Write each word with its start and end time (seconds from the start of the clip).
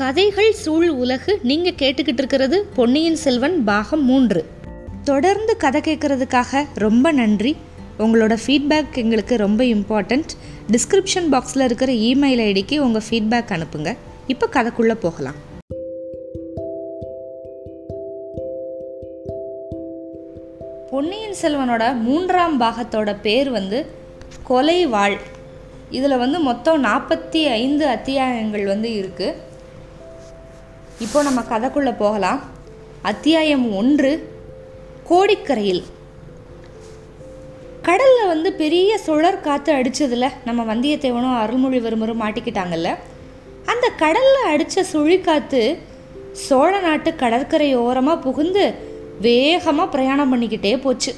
கதைகள் 0.00 0.52
சூழ் 0.52 0.88
உலகு 0.88 1.38
நீங்கள் 1.42 1.72
கேட்டுக்கிட்டு 1.72 2.18
இருக்கிறது 2.18 2.66
பொன்னியின் 2.74 3.16
செல்வன் 3.16 3.64
பாகம் 3.64 4.04
மூன்று. 4.04 4.44
தொடர்ந்து 5.04 5.56
கதை 5.56 5.80
கேட்குறதுக்காக 5.80 6.64
ரொம்ப 6.74 7.12
நன்றி. 7.12 7.56
உங்களோட 7.98 8.36
ஃபீட்பேக் 8.46 8.94
எங்களுக்கு 8.94 9.36
ரொம்ப 9.36 9.64
இம்பார்ட்டண்ட் 9.64 10.28
டிஸ்கிரிப்ஷன் 10.72 11.32
பாக்ஸில் 11.32 11.64
இருக்கிற 11.64 11.92
இமெயில் 11.92 12.40
ஐடிக்கு 12.40 12.78
உங்கள் 12.78 13.02
ஃபீட்பேக் 13.10 13.52
அனுப்புங்க. 13.52 13.96
இப்போ 14.26 14.48
கதைக்குள்ளே 14.52 14.94
போகலாம். 14.94 15.34
பொன்னியின் 20.90 21.34
செல்வனோட 21.42 22.00
மூன்றாம் 22.00 22.60
பாகத்தோட 22.60 23.16
பேர் 23.22 23.50
வந்து 23.50 23.86
கொலை 24.42 24.86
வாழ் 24.86 25.18
இதில் 25.90 26.18
வந்து 26.18 26.38
மொத்தம் 26.38 26.84
நாற்பத்தி 26.84 27.44
ஐந்து 27.44 27.86
அத்தியாயங்கள் 27.86 28.64
வந்து 28.64 28.88
இருக்குது 28.88 29.34
இப்போ 31.04 31.18
நம்ம 31.26 31.40
கதைக்குள்ளே 31.50 31.92
போகலாம். 32.00 32.40
அத்தியாயம் 33.10 33.64
ஒன்று 33.76 34.10
கோடிக்கரையில். 35.10 35.80
கடலில் 37.86 38.30
வந்து 38.32 38.50
பெரிய 38.62 38.98
சுழற் 39.06 39.38
காற்று 39.46 39.72
அடித்ததில் 39.76 40.26
நம்ம 40.48 40.66
வந்தியத்தேவனும் 40.70 41.38
அருள்மொழிவர்மரும் 41.42 42.22
மாட்டிக்கிட்டாங்கல்ல. 42.24 42.90
அந்த 43.72 43.88
கடலில் 44.02 44.50
அடித்த 44.50 44.84
சுழிக்காற்று 44.92 45.64
சோழ 46.46 46.72
நாட்டு 46.80 47.12
கடற்கரை 47.24 47.70
ஓரமாக 47.86 48.22
புகுந்து 48.26 48.74
வேகமாக 49.20 49.92
பிரயாணம் 49.96 50.32
பண்ணிக்கிட்டே 50.32 50.76
போச்சு. 50.86 51.14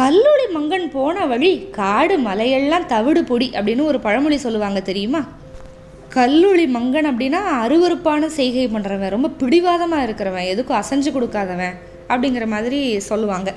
கல்லூரி 0.00 0.48
மங்கன் 0.56 0.90
போன 0.98 1.26
வழி 1.26 1.54
காடு 1.80 2.18
மலையெல்லாம் 2.28 2.90
தவிடு 2.96 3.24
பொடி 3.24 3.50
அப்படின்னு 3.58 3.90
ஒரு 3.92 4.00
பழமொழி 4.00 4.36
சொல்லுவாங்க 4.36 4.80
தெரியுமா? 4.80 5.24
கல்லூரி 6.16 6.64
மங்கன் 6.74 7.08
அப்படின்னா 7.10 7.40
அருவருப்பான 7.62 8.26
செய்கை 8.38 8.64
பண்ணுறவன் 8.74 9.12
ரொம்ப 9.14 9.28
பிடிவாதமாக 9.40 10.04
இருக்கிறவன் 10.06 10.50
எதுக்கும் 10.52 10.80
அசைஞ்சு 10.80 11.10
கொடுக்காதவன் 11.16 11.74
அப்படிங்கிற 12.10 12.46
மாதிரி 12.54 12.80
சொல்லுவாங்க. 13.08 13.50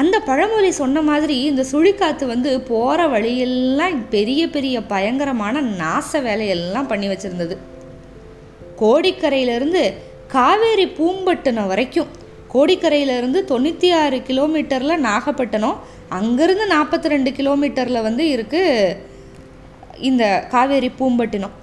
அந்த 0.00 0.16
பழமொழி 0.28 0.70
சொன்ன 0.80 1.02
மாதிரி 1.10 1.36
இந்த 1.50 1.62
சுழிக்காத்து 1.72 2.24
வந்து 2.32 2.50
போகிற 2.70 3.06
வழியெல்லாம் 3.14 3.96
பெரிய 4.14 4.42
பெரிய 4.54 4.76
பயங்கரமான 4.92 5.60
நாச 5.82 6.20
வேலையெல்லாம் 6.26 6.90
பண்ணி 6.92 7.08
வச்சுருந்தது. 7.12 7.56
கோடிக்கரையிலேருந்து 8.82 9.84
காவேரி 10.34 10.86
பூம்பட்டினம் 10.98 11.70
வரைக்கும் 11.72 12.10
கோடிக்கரையிலேருந்து 12.54 13.40
தொண்ணூற்றி 13.50 13.88
ஆறு 14.02 14.18
கிலோமீட்டரில் 14.28 15.02
நாகப்பட்டினம் 15.08 15.78
அங்கேருந்து 16.18 16.66
நாற்பத்தி 16.74 17.14
ரெண்டு 17.14 17.30
கிலோமீட்டரில் 17.38 18.06
வந்து 18.08 18.24
இருக்குது 18.36 19.08
இந்த 20.08 20.24
காவேரி 20.50 20.90
பூம்பட்டினம். 20.98 21.54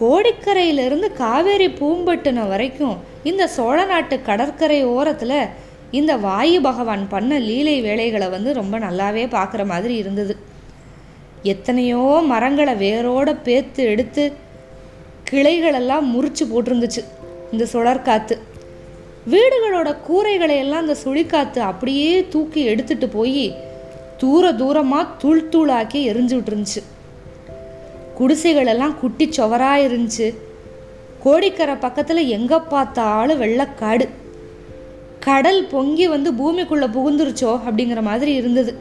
கோடிக்கரையிலிருந்து 0.00 1.08
காவேரி 1.22 1.68
பூம்பட்டினம் 1.68 2.48
வரைக்கும் 2.48 2.96
இந்த 3.30 3.42
சோழ 3.46 3.78
நாட்டு 3.84 4.16
கடற்கரை 4.28 4.78
ஓரத்தில் 4.84 5.38
இந்த 5.98 6.12
வாயு 6.16 6.58
பகவான் 6.60 7.04
பண்ண 7.08 7.38
லீலை 7.38 7.76
வேலைகளை 7.80 8.28
வந்து 8.28 8.50
ரொம்ப 8.52 8.78
நல்லாவே 8.78 9.24
பார்க்குற 9.36 9.62
மாதிரி 9.66 9.94
இருந்தது. 9.94 10.36
எத்தனையோ 11.52 12.04
மரங்களை 12.32 12.74
வேரோட 12.74 13.28
பேத்து 13.46 13.82
எடுத்து 13.92 14.24
கிளைகளெல்லாம் 15.30 16.06
முறிச்சு 16.14 16.44
போட்டிருந்துச்சு 16.52 17.02
இந்த 17.52 17.64
சுழற்காத்து 17.72 18.36
வீடுகளோட 19.32 19.88
கூரைகளை 20.06 20.56
எல்லாம் 20.56 20.84
அந்த 20.84 20.96
சுழிக்காத்து 21.04 21.58
அப்படியே 21.70 22.10
தூக்கி 22.28 22.60
எடுத்துட்டு 22.64 23.08
போய் 23.08 23.44
தூர 24.16 24.52
தூரமாக 24.52 25.04
தூள் 25.18 25.48
தூளாக்கி 25.52 26.00
எரிஞ்சு 26.12 26.34
விட்டுருந்துச்சு. 26.36 26.82
குடிசைகளெல்லாம் 28.20 28.94
குட்டி 29.00 29.26
சுவராக 29.32 29.84
இருந்துச்சு. 29.86 30.28
கோடிக்கரை 31.24 31.74
பக்கத்தில் 31.74 32.30
எங்கே 32.36 32.58
பார்த்தாலும் 32.72 33.40
வெள்ளக்காடு 33.42 34.06
கடல் 35.26 35.60
பொங்கி 35.72 36.06
வந்து 36.08 36.30
பூமிக்குள்ளே 36.40 36.86
புகுந்துருச்சோ 36.96 37.52
அப்படிங்கிற 37.66 38.02
மாதிரி 38.02 38.32
இருந்தது. 38.34 38.72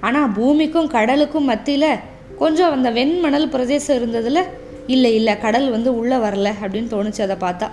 ஆனால் 0.00 0.32
பூமிக்கும் 0.36 0.90
கடலுக்கும் 0.96 1.48
மத்தியில் 1.50 1.90
கொஞ்சம் 2.38 2.74
அந்த 2.76 2.90
வெண்மணல் 2.98 3.52
பிரதேசம் 3.54 3.96
இருந்ததில் 4.00 4.42
இல்லை 4.94 5.10
இல்லை 5.14 5.34
கடல் 5.38 5.66
வந்து 5.70 5.90
உள்ளே 6.00 6.16
வரல 6.16 6.48
அப்படின்னு 6.60 6.92
தோணுச்சு 6.94 7.22
அதை 7.26 7.36
பார்த்தா. 7.46 7.68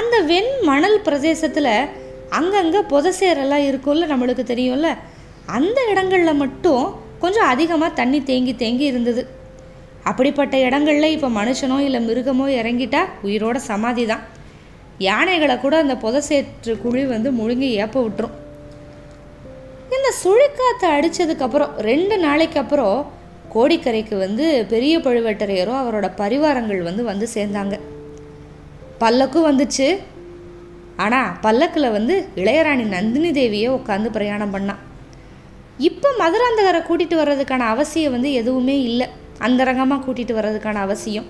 அந்த 0.00 0.16
வெண் 0.30 0.52
மணல் 0.62 0.98
பிரதேசத்தில் 1.02 1.72
அங்கங்கே 2.38 2.80
புதசேரெல்லாம் 2.92 3.66
இருக்கும்ல 3.70 4.08
நம்மளுக்கு 4.12 4.44
தெரியும்ல. 4.52 4.88
அந்த 5.58 5.78
இடங்களில் 5.90 6.40
மட்டும் 6.42 6.84
கொஞ்சம் 7.24 7.50
அதிகமாக 7.54 7.98
தண்ணி 8.00 8.20
தேங்கி 8.30 8.54
தேங்கி 8.62 8.86
இருந்தது. 8.92 9.24
அப்படிப்பட்ட 10.10 10.54
இடங்கள்ல 10.68 11.08
இப்போ 11.16 11.28
மனுஷனோ 11.40 11.76
இல்லை 11.88 12.00
மிருகமோ 12.08 12.46
இறங்கிட்டா 12.60 13.02
உயிரோட 13.26 13.58
சமாதி 13.70 14.04
தான் 14.12 14.24
யானைகளை 15.06 15.54
கூட 15.62 15.74
அந்த 15.82 15.94
புதசேற்று 16.02 16.72
குழி 16.82 17.02
வந்து 17.12 17.28
முழுங்கி 17.38 17.68
ஏப்ப 17.84 18.02
விட்டுரும். 18.04 18.34
இந்த 19.96 20.08
சுழிக்காற்று 20.22 20.88
அடித்ததுக்கப்புறம் 20.96 21.72
ரெண்டு 21.88 22.16
நாளைக்கு 22.24 22.58
அப்புறம் 22.62 22.98
கோடிக்கரைக்கு 23.54 24.14
வந்து 24.24 24.44
பெரிய 24.72 24.94
பழுவேட்டரையரோ 25.06 25.74
அவரோட 25.80 26.06
பரிவாரங்கள் 26.20 26.80
வந்து 26.88 27.02
வந்து 27.10 27.26
சேர்ந்தாங்க. 27.34 27.74
பல்லக்கும் 29.02 29.48
வந்துச்சு. 29.50 29.88
ஆனால் 31.04 31.30
பல்லக்கில் 31.44 31.94
வந்து 31.98 32.16
இளையராணி 32.40 32.84
நந்தினி 32.96 33.30
தேவியை 33.40 33.70
உட்காந்து 33.78 34.10
பிரயாணம் 34.16 34.54
பண்ணான். 34.56 34.82
இப்போ 35.88 36.08
மதுராந்தகரை 36.22 36.80
கூட்டிகிட்டு 36.88 37.16
வர்றதுக்கான 37.20 37.68
அவசியம் 37.74 38.14
வந்து 38.16 38.32
எதுவுமே 38.40 38.76
இல்லை. 38.88 39.06
அந்தரங்கமாக 39.46 40.02
கூட்டிகிட்டு 40.06 40.34
வர்றதுக்கான 40.38 40.82
அவசியம். 40.86 41.26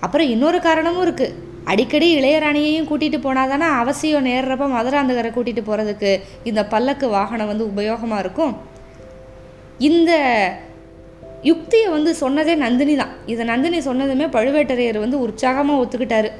அப்புறம் 0.00 0.28
இன்னொரு 0.34 0.58
காரணமும் 0.66 1.04
இருக்குது 1.06 1.46
அடிக்கடி 1.72 2.08
இளையராணியையும் 2.18 2.88
கூட்டிகிட்டு 2.90 3.18
போனால் 3.24 3.48
தானே 3.52 3.66
அவசியம் 3.82 4.26
நேர்றப்ப 4.28 4.68
மதுராந்தகரை 4.74 5.30
கூட்டிகிட்டு 5.32 5.68
போகிறதுக்கு 5.68 6.20
இந்த 6.44 6.60
பல்லக்கு 6.66 7.08
வாகனம் 7.08 7.50
வந்து 7.52 7.64
உபயோகமாக 7.72 8.22
இருக்கும். 8.24 8.54
இந்த 9.88 10.12
யுக்தியை 11.50 11.88
வந்து 11.96 12.12
சொன்னதே 12.22 12.54
நந்தினி 12.66 12.94
தான். 13.02 13.12
இதை 13.32 13.42
நந்தினி 13.52 13.80
சொன்னதுமே 13.88 14.28
பழுவேட்டரையர் 14.36 15.04
வந்து 15.04 15.18
உற்சாகமாக 15.26 15.82
ஒத்துக்கிட்டாரு. 15.82 16.30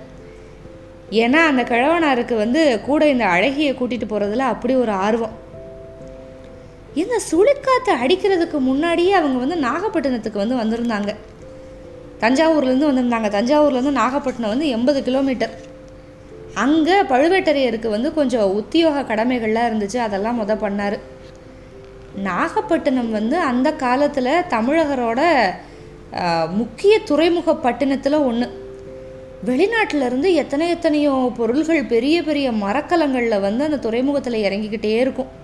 ஏன்னா 1.25 1.43
அந்த 1.51 1.63
கிழவனாருக்கு 1.63 2.37
வந்து 2.45 2.81
கூட 2.89 3.09
இந்த 3.09 3.27
அழகியை 3.35 3.75
கூட்டிகிட்டு 3.75 4.13
போகிறதுல 4.15 4.49
அப்படி 4.55 4.75
ஒரு 4.75 4.91
ஆர்வம். 4.91 5.37
இந்த 6.95 7.21
சுழிக்காற்று 7.31 7.93
அடிக்கிறதுக்கு 8.03 8.59
முன்னாடியே 8.59 9.13
அவங்க 9.13 9.39
வந்து 9.45 9.57
நாகப்பட்டினத்துக்கு 9.69 10.43
வந்து 10.45 10.61
வந்திருந்தாங்க. 10.63 11.11
தஞ்சாவூர்லேருந்து 12.23 12.89
வந்திருந்தாங்க. 12.91 13.29
தஞ்சாவூர்லேருந்து 13.37 13.99
நாகப்பட்டினம் 14.03 14.53
வந்து 14.55 14.69
எண்பது 14.69 15.03
கிலோமீட்டர். 15.03 15.55
அங்கே 16.55 16.97
பழுவேட்டரையருக்கு 17.01 17.89
வந்து 17.89 18.15
கொஞ்சம் 18.15 18.55
உத்தியோக 18.61 19.03
கடமைகள்லாம் 19.11 19.69
இருந்துச்சு. 19.71 19.97
அதெல்லாம் 19.97 20.39
முத 20.41 20.55
பண்ணார். 20.65 20.99
நாகப்பட்டினம் 22.29 23.11
வந்து 23.11 23.37
அந்த 23.39 23.69
காலத்தில் 23.73 24.33
தமிழகரோட 24.55 25.21
முக்கிய 26.61 26.99
துறைமுக 26.99 27.55
பட்டினத்தில் 27.55 28.25
ஒன்று 28.29 28.47
வெளிநாட்டிலேருந்து 29.49 30.29
எத்தனை 30.33 30.69
எத்தனையோ 30.69 31.33
பொருள்கள் 31.37 31.85
பெரிய 31.85 32.23
பெரிய 32.23 32.53
மரக்கலங்களில் 32.53 33.41
வந்து 33.41 33.65
அந்த 33.65 33.77
துறைமுகத்தில் 33.77 34.45
இறங்கிக்கிட்டே 34.47 34.95
இருக்கும். 35.05 35.38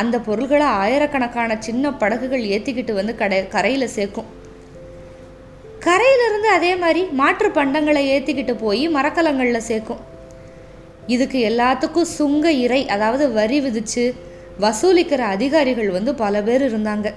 அந்த 0.00 0.16
பொருள்களை 0.26 0.66
ஆயிரக்கணக்கான 0.82 1.56
சின்ன 1.66 1.92
படகுகள் 2.02 2.44
ஏற்றிக்கிட்டு 2.54 2.92
வந்து 2.98 3.14
கடை 3.22 3.38
கரையில் 3.54 3.94
சேர்க்கும். 3.96 4.28
கரையிலிருந்து 5.86 6.48
அதே 6.58 6.72
மாதிரி 6.82 7.02
மாற்று 7.20 7.48
பண்டங்களை 7.58 8.02
ஏற்றிக்கிட்டு 8.14 8.54
போய் 8.64 8.84
மரக்கலங்களில் 8.96 9.68
சேர்க்கும். 9.70 10.02
இதுக்கு 11.14 11.38
எல்லாத்துக்கும் 11.50 12.12
சுங்க 12.18 12.46
இறை 12.64 12.80
அதாவது 12.94 13.24
வரி 13.38 13.58
விதித்து 13.60 14.04
வசூலிக்கிற 14.64 15.22
அதிகாரிகள் 15.36 15.90
வந்து 15.96 16.12
பல 16.22 16.42
பேர் 16.48 16.64
இருந்தாங்க. 16.68 17.08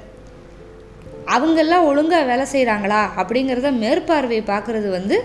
அவங்கெல்லாம் 1.36 1.88
ஒழுங்காக 1.90 2.28
வேலை 2.30 2.46
செய்கிறாங்களா 2.54 3.02
அப்படிங்கிறத 3.22 3.70
மேற்பார்வை 3.84 4.40
பார்க்குறது 4.52 4.90
வந்து 4.98 5.18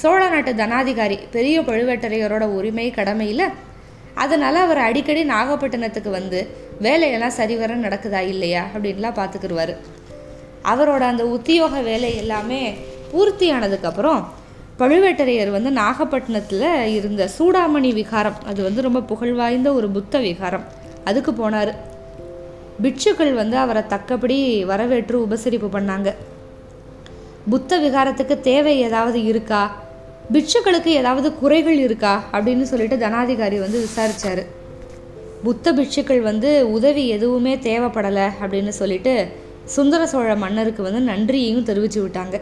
சோழ 0.00 0.20
நாட்டு 0.34 0.52
தனாதிகாரி 0.60 1.16
பெரிய 1.34 1.56
பழுவேட்டரையரோட 1.60 2.44
உரிமை 2.58 2.86
கடமையில் 2.90 3.46
அதனால் 4.14 4.54
அவர் 4.54 4.78
அடிக்கடி 4.78 5.24
நாகப்பட்டினத்துக்கு 5.24 6.10
வந்து 6.10 6.48
வேலையெல்லாம் 6.80 7.30
சரிவர 7.30 7.76
நடக்குதா 7.76 8.18
இல்லையா? 8.18 8.66
அப்படின்லாம் 8.76 9.18
பார்த்துக்கிடுவார் 9.18 9.76
அவரோட 10.64 11.00
அந்த 11.00 11.26
உத்தியோக 11.26 11.80
வேலை 11.80 12.16
எல்லாமே 12.16 12.74
பூர்த்தியானதுக்கப்புறம் 13.12 14.24
பழுவேட்டரையர் 14.78 15.50
வந்து 15.50 15.70
நாகப்பட்டினத்தில் 15.70 16.84
இருந்த 16.84 17.28
சூடாமணி 17.38 17.92
விகாரம் 17.92 18.34
அது 18.46 18.62
வந்து 18.62 18.82
ரொம்ப 18.82 19.00
புகழ்வாய்ந்த 19.00 19.72
ஒரு 19.72 19.88
புத்த 19.88 20.18
விகாரம் 20.18 20.64
அதுக்கு 21.04 21.32
போனார். 21.32 21.74
பிட்சுக்கள் 22.82 23.34
வந்து 23.34 23.56
அவரை 23.56 23.82
தக்கபடி 23.88 24.64
வரவேற்று 24.64 25.26
உபசரிப்பு 25.26 25.68
பண்ணாங்க. 25.72 26.14
புத்த 27.50 27.78
விகாரத்துக்கு 27.78 28.40
தேவை 28.40 28.80
ஏதாவது 28.80 29.24
இருக்கா? 29.24 29.81
பிட்சுக்களுக்கு 30.32 30.90
ஏதாவது 31.00 31.28
குறைகள் 31.34 31.78
இருக்கா 31.78 32.24
அப்படின்னு 32.32 32.62
சொல்லிட்டு 32.62 32.96
தனாதிகாரி 32.96 33.58
வந்து 33.58 33.78
விசாரித்தார் 33.80 34.42
புத்த 35.42 35.72
பிட்சுக்கள் 35.72 36.20
வந்து 36.20 36.70
உதவி 36.70 37.08
எதுவுமே 37.08 37.56
தேவைப்படலை 37.56 38.26
அப்படின்னு 38.42 38.72
சொல்லிட்டு 38.80 39.14
சுந்தர 39.64 40.06
சோழ 40.06 40.36
மன்னருக்கு 40.36 40.82
வந்து 40.82 41.00
நன்றியையும் 41.00 41.64
தெரிவித்து 41.64 42.00
விட்டாங்க. 42.04 42.40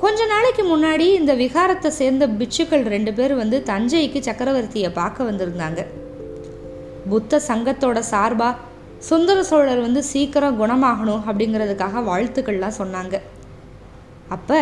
கொஞ்ச 0.00 0.26
நாளைக்கு 0.26 0.62
முன்னாடி 0.64 1.06
இந்த 1.20 1.34
விகாரத்தை 1.34 1.90
சேர்ந்த 2.00 2.24
பிட்சுக்கள் 2.26 2.84
ரெண்டு 2.94 3.12
பேர் 3.12 3.34
வந்து 3.34 3.62
தஞ்சைக்கு 3.66 4.20
சக்கரவர்த்தியை 4.28 4.90
பார்க்க 4.92 5.28
வந்திருந்தாங்க. 5.30 5.80
புத்த 7.08 7.40
சங்கத்தோட 7.48 7.98
சார்பாக 7.98 8.56
சுந்தர 8.98 9.42
சோழர் 9.42 9.80
வந்து 9.80 10.02
சீக்கிரம் 10.02 10.60
குணமாகணும் 10.60 11.24
அப்படிங்கிறதுக்காக 11.28 12.02
வாழ்த்துக்கள்லாம் 12.10 12.78
சொன்னாங்க. 12.78 13.16
அப்போ 14.28 14.60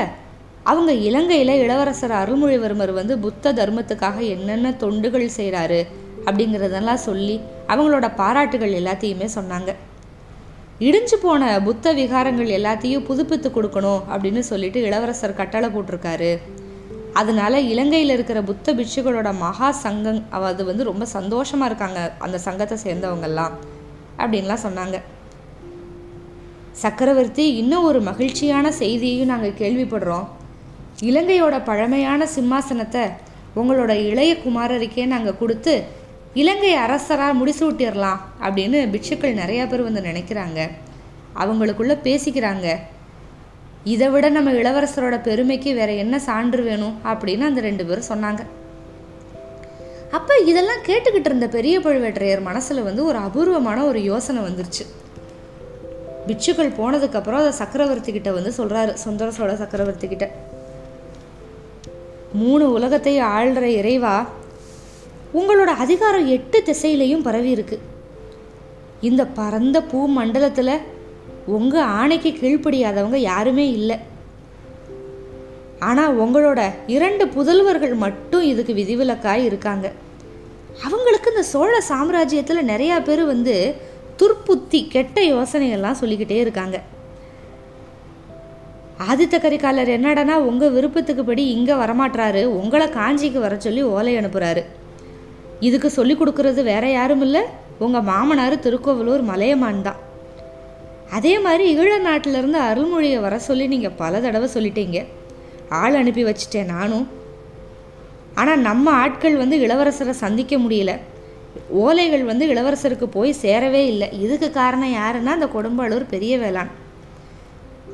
அவங்க 0.71 0.93
இலங்கையில் 1.09 1.61
இளவரசர் 1.63 2.15
அருள்மொழிவர்மர் 2.21 2.93
வந்து 2.93 3.15
புத்த 3.19 3.53
தர்மத்துக்காக 3.53 4.19
என்னென்ன 4.35 4.71
தொண்டுகள் 4.83 5.35
செய்கிறாரு 5.37 5.81
அப்படிங்கிறதெல்லாம் 6.25 7.05
சொல்லி 7.09 7.37
அவங்களோட 7.73 8.07
பாராட்டுகள் 8.21 8.77
எல்லாத்தையுமே 8.81 9.29
சொன்னாங்க. 9.35 9.71
இடிஞ்சு 10.87 11.17
போன 11.23 11.43
புத்த 11.67 11.93
விகாரங்கள் 11.99 12.51
எல்லாத்தையும் 12.57 13.05
புதுப்பித்து 13.09 13.49
கொடுக்கணும் 13.51 14.01
அப்படின்னு 14.13 14.43
சொல்லிட்டு 14.49 14.81
இளவரசர் 14.81 15.39
கட்டளை 15.41 15.69
போட்டிருக்காரு. 15.69 16.33
அதனால 17.21 17.61
இலங்கையில் 17.73 18.15
இருக்கிற 18.15 18.39
புத்த 18.43 18.75
பிட்சுகளோட 18.79 19.29
மகா 19.45 19.69
சங்கம் 19.85 20.21
அது 20.49 20.65
வந்து 20.71 20.85
ரொம்ப 20.91 21.05
சந்தோஷமாக 21.17 21.69
இருக்காங்க 21.71 22.01
அந்த 22.27 22.39
சங்கத்தை 22.47 22.79
சேர்ந்தவங்கெல்லாம் 22.87 23.55
அப்படின்லாம் 24.19 24.65
சொன்னாங்க. 24.67 24.99
சக்கரவர்த்தி 26.83 27.47
இன்னும் 27.61 27.87
ஒரு 27.91 28.01
மகிழ்ச்சியான 28.11 28.73
செய்தியையும் 28.83 29.33
நாங்கள் 29.33 29.59
கேள்விப்படுறோம். 29.61 30.27
இலங்கையோட 31.01 31.65
பழமையான 31.65 32.29
சிம்மாசனத்தை 32.35 33.11
உங்களோட 33.57 33.89
இளைய 33.89 34.35
குமாரருக்கே 34.35 35.07
நாங்கள் 35.07 35.39
கொடுத்து 35.39 35.83
இலங்கை 36.35 36.75
அரசராக 36.75 37.45
முடிசூட்டிடலாம் 37.45 38.17
அப்படின்னு 38.43 38.79
பிட்சுக்கள் 38.91 39.39
நிறையா 39.43 39.69
பேர் 39.69 39.83
வந்து 39.83 40.01
நினைக்கிறாங்க. 40.01 40.71
அவங்களுக்குள்ளே 41.35 41.97
பேசிக்கிறாங்க. 42.05 42.77
இதை 43.85 44.09
விட 44.09 44.29
நம்ம 44.29 44.53
இளவரசரோட 44.53 45.23
பெருமைக்கு 45.23 45.75
வேற 45.75 45.93
என்ன 45.93 46.19
சான்று 46.19 46.63
வேணும் 46.63 46.99
அப்படின்னு 47.05 47.41
அந்த 47.41 47.61
ரெண்டு 47.61 47.87
பேரும் 47.87 48.09
சொன்னாங்க. 48.09 48.43
அப்போ 50.11 50.35
இதெல்லாம் 50.37 50.83
கேட்டுக்கிட்டு 50.87 51.25
இருந்த 51.25 51.49
பெரிய 51.49 51.79
பழுவேற்றையர் 51.79 52.43
மனசில் 52.43 52.83
வந்து 52.83 53.05
ஒரு 53.05 53.19
அபூர்வமான 53.19 53.85
ஒரு 53.85 54.03
யோசனை 54.03 54.43
வந்துருச்சு. 54.43 54.87
பிட்சுக்கள் 56.27 56.77
போனதுக்கப்புறம் 56.79 57.43
அதை 57.43 57.53
சக்கரவர்த்தி 57.53 58.13
கிட்ட 58.13 58.33
வந்து 58.33 58.53
சொல்கிறாரு 58.57 58.93
சுந்தர 58.93 59.31
சோழ 59.31 59.57
சக்கரவர்த்தி 59.57 60.09
கிட்ட. 60.09 60.31
மூணு 62.43 62.65
உலகத்தை 62.77 63.15
ஆள்ற 63.37 63.63
இறைவா 63.81 64.17
உங்களோட 65.39 65.71
அதிகாரம் 65.85 66.27
எட்டு 66.37 66.59
திசையிலையும் 66.67 67.25
பரவி 67.27 67.51
இருக்கு. 67.57 67.77
இந்த 69.09 69.23
பரந்த 69.39 69.79
பூ 69.91 69.99
மண்டலத்தில் 70.19 70.75
உங்கள் 71.57 71.89
ஆணைக்கு 72.01 72.31
கீழ்ப்படியாதவங்க 72.41 73.19
யாருமே 73.31 73.67
இல்லை. 73.79 73.97
ஆனால் 75.89 76.17
உங்களோட 76.25 76.61
இரண்டு 76.97 77.25
புதல்வர்கள் 77.35 77.95
மட்டும் 78.05 78.45
இதுக்கு 78.53 78.73
விதிவிலக்காய் 78.81 79.45
இருக்காங்க. 79.49 79.87
அவங்களுக்கு 80.87 81.31
இந்த 81.33 81.45
சோழ 81.53 81.73
சாம்ராஜ்யத்தில் 81.91 82.69
நிறையா 82.73 82.97
பேர் 83.09 83.23
வந்து 83.25 83.55
துர்ப்புத்தி 84.21 84.81
கெட்ட 84.95 85.21
யோசனையெல்லாம் 85.35 86.01
சொல்லிக்கிட்டே 86.01 86.39
இருக்காங்க. 86.45 86.77
ஆதித்த 89.05 89.37
கரிகாலர் 89.45 89.91
என்னடனா 89.97 90.35
உங்கள் 90.51 90.75
விருப்பத்துக்கு 90.77 91.23
படி 91.25 91.43
இங்கே 91.57 91.75
வரமாட்டாரு 91.81 92.43
உங்களை 92.61 92.87
காஞ்சிக்கு 92.99 93.41
வர 93.45 93.55
சொல்லி 93.67 93.83
ஓலை 93.95 94.13
அனுப்புகிறாரு 94.19 94.63
இதுக்கு 95.67 95.89
சொல்லி 95.91 96.15
கொடுக்கறது 96.15 96.61
வேற 96.73 96.85
யாரும் 96.91 97.25
இல்லை. 97.27 97.43
உங்கள் 97.85 98.07
மாமனார் 98.09 98.55
திருக்கோவலூர் 98.65 99.23
மலையமான் 99.31 99.83
தான். 99.87 100.01
அதே 101.17 101.35
மாதிரி 101.39 101.65
ஈழ 101.81 101.91
நாட்டிலேருந்து 102.07 102.59
அருள்மொழியை 102.69 103.19
வர 103.27 103.35
சொல்லி 103.49 103.67
நீங்கள் 103.75 103.97
பல 104.01 104.21
தடவை 104.21 104.49
சொல்லிட்டீங்க. 104.55 105.01
ஆள் 105.81 105.99
அனுப்பி 106.01 106.25
வச்சிட்டேன் 106.29 106.73
நானும். 106.77 107.07
ஆனால் 108.41 108.65
நம்ம 108.69 108.87
ஆட்கள் 109.03 109.37
வந்து 109.43 109.59
இளவரசரை 109.67 110.15
சந்திக்க 110.25 110.57
முடியல. 110.65 110.95
ஓலைகள் 111.85 112.25
வந்து 112.25 112.45
இளவரசருக்கு 112.55 113.07
போய் 113.19 113.41
சேரவே 113.43 113.85
இல்லை. 113.93 114.09
இதுக்கு 114.25 114.51
காரணம் 114.51 114.97
யாருன்னா 115.01 115.33
அந்த 115.39 115.49
கொடும்பாளூர் 115.55 116.13
பெரிய 116.15 116.39
வேளாண் 116.39 116.73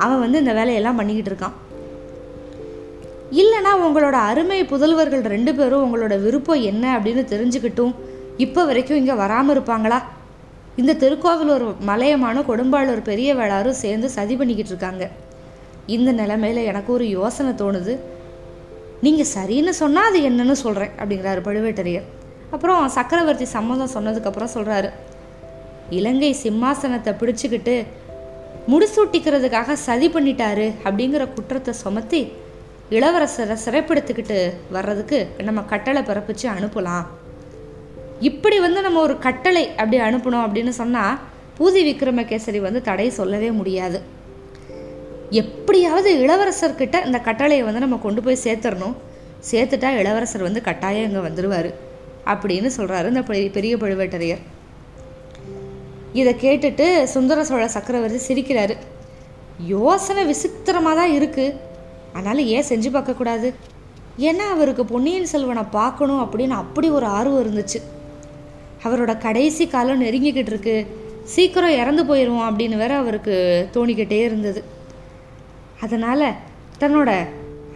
அவன் 0.04 0.22
வந்து 0.24 0.40
இந்த 0.42 0.52
வேலையெல்லாம் 0.58 0.98
பண்ணிக்கிட்டு 1.00 1.32
இருக்கான் 1.32 1.58
இல்லைனா 3.40 3.70
உங்களோட 3.86 4.16
அருமை 4.30 4.58
புதல்வர்கள் 4.70 5.22
ரெண்டு 5.34 5.52
பேரும் 5.58 5.84
உங்களோட 5.84 6.14
விருப்பம் 6.24 6.64
என்ன 6.70 6.84
அப்படின்னு 6.96 7.22
தெரிஞ்சுக்கிட்டும் 7.32 7.94
இப்போ 8.44 8.60
வரைக்கும் 8.68 8.98
இங்கே 9.00 9.14
வராமல் 9.22 9.54
இருப்பாங்களா? 9.54 9.98
இந்த 10.80 10.92
திருக்கோவிலூர் 11.02 11.64
மலையமான 11.88 12.42
கொடும்பாளூர் 12.48 13.08
பெரிய 13.08 13.30
வேளாரும் 13.38 13.80
சேர்ந்து 13.82 14.08
சதி 14.16 14.34
பண்ணிக்கிட்டு 14.36 14.72
இருக்காங்க. 14.74 15.04
இந்த 15.94 16.10
நிலைமையில 16.20 16.64
எனக்கு 16.70 16.90
ஒரு 16.96 17.06
யோசனை 17.18 17.52
தோணுது. 17.62 17.94
நீங்கள் 19.04 19.30
சரின்னு 19.34 19.72
சொன்னால் 19.82 20.08
அது 20.10 20.20
என்னன்னு 20.28 20.56
சொல்கிறேன் 20.64 20.92
அப்படிங்கிறாரு 21.00 21.40
பழுவேட்டரையர். 21.48 22.06
அப்புறம் 22.54 22.82
சக்கரவர்த்தி 22.96 23.46
சம்மதம் 23.56 23.94
சொன்னதுக்கப்புறம் 23.96 24.54
சொல்கிறாரு 24.56 24.90
இலங்கை 25.98 26.32
சிம்மாசனத்தை 26.44 27.12
பிடிச்சிக்கிட்டு 27.20 27.74
முடிசூட்டிக்கிறதுக்காக 28.70 29.76
சதி 29.86 30.08
பண்ணிட்டாரு 30.14 30.66
அப்படிங்கிற 30.84 31.22
குற்றத்தை 31.34 31.74
சுமத்தி 31.82 32.20
இளவரசரை 32.96 33.56
சிறைப்படுத்திக்கிட்டு 33.64 34.38
வர்றதுக்கு 34.76 35.18
நம்ம 35.48 35.60
கட்டளை 35.72 36.02
பிறப்பிச்சு 36.08 36.46
அனுப்பலாம். 36.54 37.06
இப்படி 38.20 38.56
வந்து 38.60 38.80
நம்ம 38.86 39.00
ஒரு 39.00 39.14
கட்டளை 39.18 39.64
அப்படி 39.68 39.98
அனுப்பணும் 40.08 40.44
அப்படின்னு 40.46 40.74
சொன்னால் 40.80 41.18
பூதி 41.58 41.80
விக்ரமகேசரி 41.88 42.60
வந்து 42.66 42.82
தடை 42.88 43.08
சொல்லவே 43.10 43.50
முடியாது. 43.60 44.00
எப்படியாவது 45.42 46.10
இளவரசர்கிட்ட 46.24 47.06
இந்த 47.06 47.18
கட்டளையை 47.18 47.64
வந்து 47.64 47.84
நம்ம 47.84 48.00
கொண்டு 48.06 48.22
போய் 48.22 48.44
சேர்த்துடணும் 48.46 48.96
சேர்த்துட்டா 49.50 49.90
இளவரசர் 50.00 50.48
வந்து 50.48 50.60
கட்டாயம் 50.70 51.06
இங்கே 51.08 51.22
வந்துடுவார் 51.28 51.70
அப்படின்னு 52.32 52.70
சொல்கிறாரு 52.78 53.06
இந்த 53.12 53.22
பெரிய 53.58 53.76
பழுவேட்டரையர். 53.76 54.42
இதை 56.20 56.32
கேட்டுட்டு 56.44 56.86
சுந்தர 57.14 57.44
சோழ 57.48 57.64
சக்கரவர்த்தி 57.74 58.20
சிரிக்கிறாரு. 58.28 58.74
யோசனை 59.74 60.22
விசித்திரமாக 60.30 60.96
தான் 61.00 61.14
இருக்குது 61.18 61.56
அதனால் 62.16 62.48
ஏன் 62.54 62.68
செஞ்சு 62.70 62.88
பார்க்கக்கூடாது 62.94 63.48
ஏன்னா 64.28 64.46
அவருக்கு 64.54 64.84
பொன்னியின் 64.92 65.30
செல்வனை 65.32 65.64
பார்க்கணும் 65.78 66.22
அப்படின்னு 66.24 66.56
அப்படி 66.62 66.88
ஒரு 66.96 67.06
ஆர்வம் 67.18 67.42
இருந்துச்சு. 67.44 67.78
அவரோட 68.86 69.12
கடைசி 69.26 69.64
காலம் 69.66 70.02
நெருங்கிக்கிட்டு 70.04 70.52
இருக்கு. 70.54 70.76
சீக்கிரம் 71.34 71.78
இறந்து 71.82 72.02
போயிடுவோம் 72.08 72.48
அப்படின்னு 72.48 72.76
வேற 72.82 72.92
அவருக்கு 73.02 73.34
தோணிக்கிட்டே 73.74 74.18
இருந்தது. 74.28 74.60
அதனால் 75.84 76.28
தன்னோட 76.80 77.10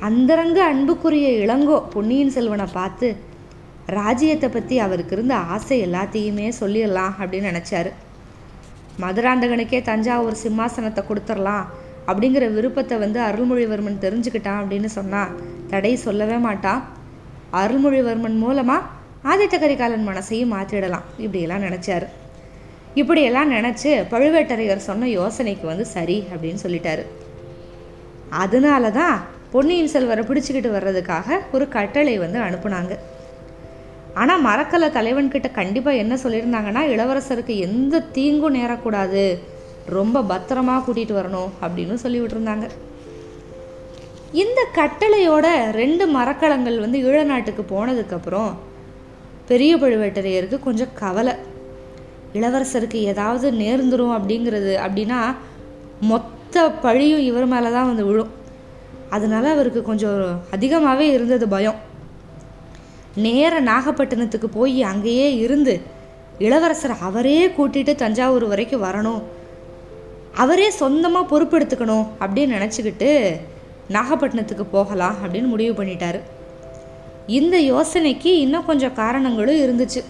அந்தரங்க 0.09 0.59
அன்புக்குரிய 0.73 1.29
இளங்கோ 1.45 1.77
பொன்னியின் 1.95 2.35
செல்வனை 2.37 2.67
பார்த்து 2.79 3.09
ராஜ்யத்தை 3.99 4.49
பற்றி 4.49 4.77
அவருக்கு 4.87 5.15
இருந்த 5.17 5.35
ஆசை 5.55 5.77
எல்லாத்தையுமே 5.87 6.49
சொல்லிடலாம் 6.61 7.15
அப்படின்னு 7.23 7.51
நினச்சாரு. 7.53 7.91
மதுராந்தகனுக்கே 9.03 9.81
தஞ்சாவூர் 9.89 10.43
சிம்மாசனத்தை 10.43 11.03
கொடுத்துடலாம் 11.09 11.67
அப்படிங்கிற 12.11 12.45
விருப்பத்தை 12.57 12.97
வந்து 12.99 13.19
அருள்மொழிவர்மன் 13.29 14.03
தெரிஞ்சுக்கிட்டான் 14.05 14.61
அப்படின்னு 14.63 14.91
சொன்னால் 14.99 15.33
தடை 15.71 15.93
சொல்லவே 16.07 16.37
மாட்டான். 16.47 16.83
அருள்மொழிவர்மன் 17.61 18.39
மூலமாக 18.45 18.89
ஆதித்த 19.31 19.57
கரிகாலன் 19.63 20.07
மனசையும் 20.09 20.53
மாற்றிடலாம் 20.55 21.07
இப்படியெல்லாம் 21.25 21.65
நினச்சாரு. 21.67 22.07
இப்படியெல்லாம் 23.01 23.51
நினச்சி 23.57 23.91
பழுவேட்டரையர் 24.13 24.87
சொன்ன 24.89 25.09
யோசனைக்கு 25.19 25.67
வந்து 25.73 25.87
சரி 25.97 26.19
அப்படின்னு 26.33 26.61
சொல்லிட்டாரு. 26.67 27.05
அதனால 28.45 28.91
தான் 29.01 29.17
பொன்னியின் 29.53 29.93
செல்வரை 29.95 30.23
பிடிச்சிக்கிட்டு 30.29 30.71
வர்றதுக்காக 30.77 31.39
ஒரு 31.57 31.67
கட்டளை 31.77 32.15
வந்து 32.25 32.39
அனுப்புனாங்க. 32.47 32.95
ஆனால் 34.21 34.45
மரக்கலை 34.47 34.89
தலைவன்கிட்ட 34.97 35.49
கண்டிப்பாக 35.59 36.01
என்ன 36.03 36.15
சொல்லியிருந்தாங்கன்னா 36.15 36.83
இளவரசருக்கு 36.95 37.55
எந்த 37.67 38.05
தீங்கும் 38.17 38.55
நேரக்கூடாது. 38.55 39.25
ரொம்ப 39.97 40.23
பத்திரமா 40.31 40.77
கூட்டிகிட்டு 40.85 41.15
வரணும் 41.19 41.51
அப்படின்னு 41.65 41.97
சொல்லி 42.05 42.21
விட்டுருந்தாங்க. 42.21 42.67
இந்த 44.43 44.61
கட்டளையோட 44.79 45.47
ரெண்டு 45.81 46.07
மரக்கலங்கள் 46.15 46.79
வந்து 46.85 46.99
ஈழ 47.09 47.19
நாட்டுக்கு 47.25 47.63
போனதுக்கப்புறம் 47.73 48.51
பெரிய 49.51 49.73
பழுவேட்டரையருக்கு 49.77 50.59
கொஞ்சம் 50.69 50.95
கவலை. 51.03 51.35
இளவரசருக்கு 52.39 53.01
ஏதாவது 53.13 53.47
நேர்ந்துடும் 53.63 54.15
அப்படிங்கிறது 54.17 54.73
அப்படின்னா 54.87 55.21
மொத்த 56.13 56.65
பழியும் 56.85 57.23
இவர் 57.31 57.47
மேலே 57.47 57.69
தான் 57.77 57.91
வந்து 57.91 58.07
விழும். 58.09 58.33
அதனால 59.17 59.45
அவருக்கு 59.57 59.83
கொஞ்சம் 59.91 60.21
அதிகமாகவே 60.57 61.07
இருந்தது 61.17 61.49
பயம். 61.55 61.79
நேர 63.17 63.61
நாகப்பட்டினத்துக்கு 63.61 64.45
போய் 64.45 64.83
அங்கேயே 64.83 65.29
இருந்து 65.39 65.81
இளவரசர் 66.39 66.95
அவரே 67.01 67.47
கூட்டிட்டு 67.47 67.95
தஞ்சாவூர் 67.95 68.47
வரைக்கும் 68.47 68.83
வரணும். 68.83 69.23
அவரே 70.35 70.71
சொந்தமாக 70.71 71.31
பொறுப்பெடுத்துக்கணும் 71.31 72.07
அப்படின்னு 72.21 72.57
நினச்சிக்கிட்டு 72.57 73.11
நாகப்பட்டினத்துக்கு 73.97 74.65
போகலாம் 74.71 75.17
அப்படின்னு 75.23 75.49
முடிவு 75.55 75.85
பண்ணிட்டாரு. 75.85 76.21
இந்த 77.27 77.57
யோசனைக்கு 77.59 78.31
இன்னும் 78.45 78.65
கொஞ்சம் 78.65 78.99
காரணங்களும் 79.03 79.63
இருந்துச்சு. 79.65 80.03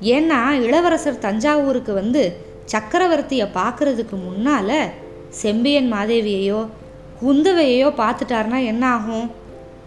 ஏன்னா 0.00 0.40
இளவரசர் 0.66 1.24
தஞ்சாவூருக்கு 1.26 1.92
வந்து 1.92 2.22
சக்கரவர்த்தியை 2.72 3.46
பார்க்கறதுக்கு 3.60 4.16
முன்னால் 4.24 4.78
செம்பியன் 5.42 5.92
மாதேவியையோ 5.92 6.60
குந்தவையோ 7.22 7.88
பார்த்துட்டாருன்னா 8.00 8.64
என்ன 8.64 8.84
ஆகும்? 8.88 9.26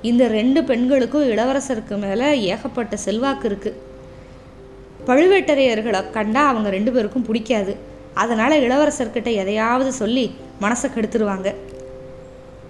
இந்த 0.02 0.28
ரெண்டு 0.28 0.64
பெண்களுக்கும் 0.64 1.30
இளவரசருக்கு 1.34 1.98
மேலே 1.98 2.42
ஏகப்பட்ட 2.42 2.98
செல்வாக்கு 2.98 3.50
இருக்குது 3.50 3.80
பழுவேட்டரையர்களை 5.08 6.12
கண்டா 6.12 6.48
அவங்க 6.48 6.70
ரெண்டு 6.70 6.92
பேருக்கும் 6.92 7.26
பிடிக்காது. 7.26 7.76
அதனால் 8.14 8.52
இளவரசர்கிட்ட 8.52 9.30
எதையாவது 9.36 9.94
சொல்லி 9.94 10.36
மனசை 10.62 10.88
கெடுத்துருவாங்க. 10.96 11.56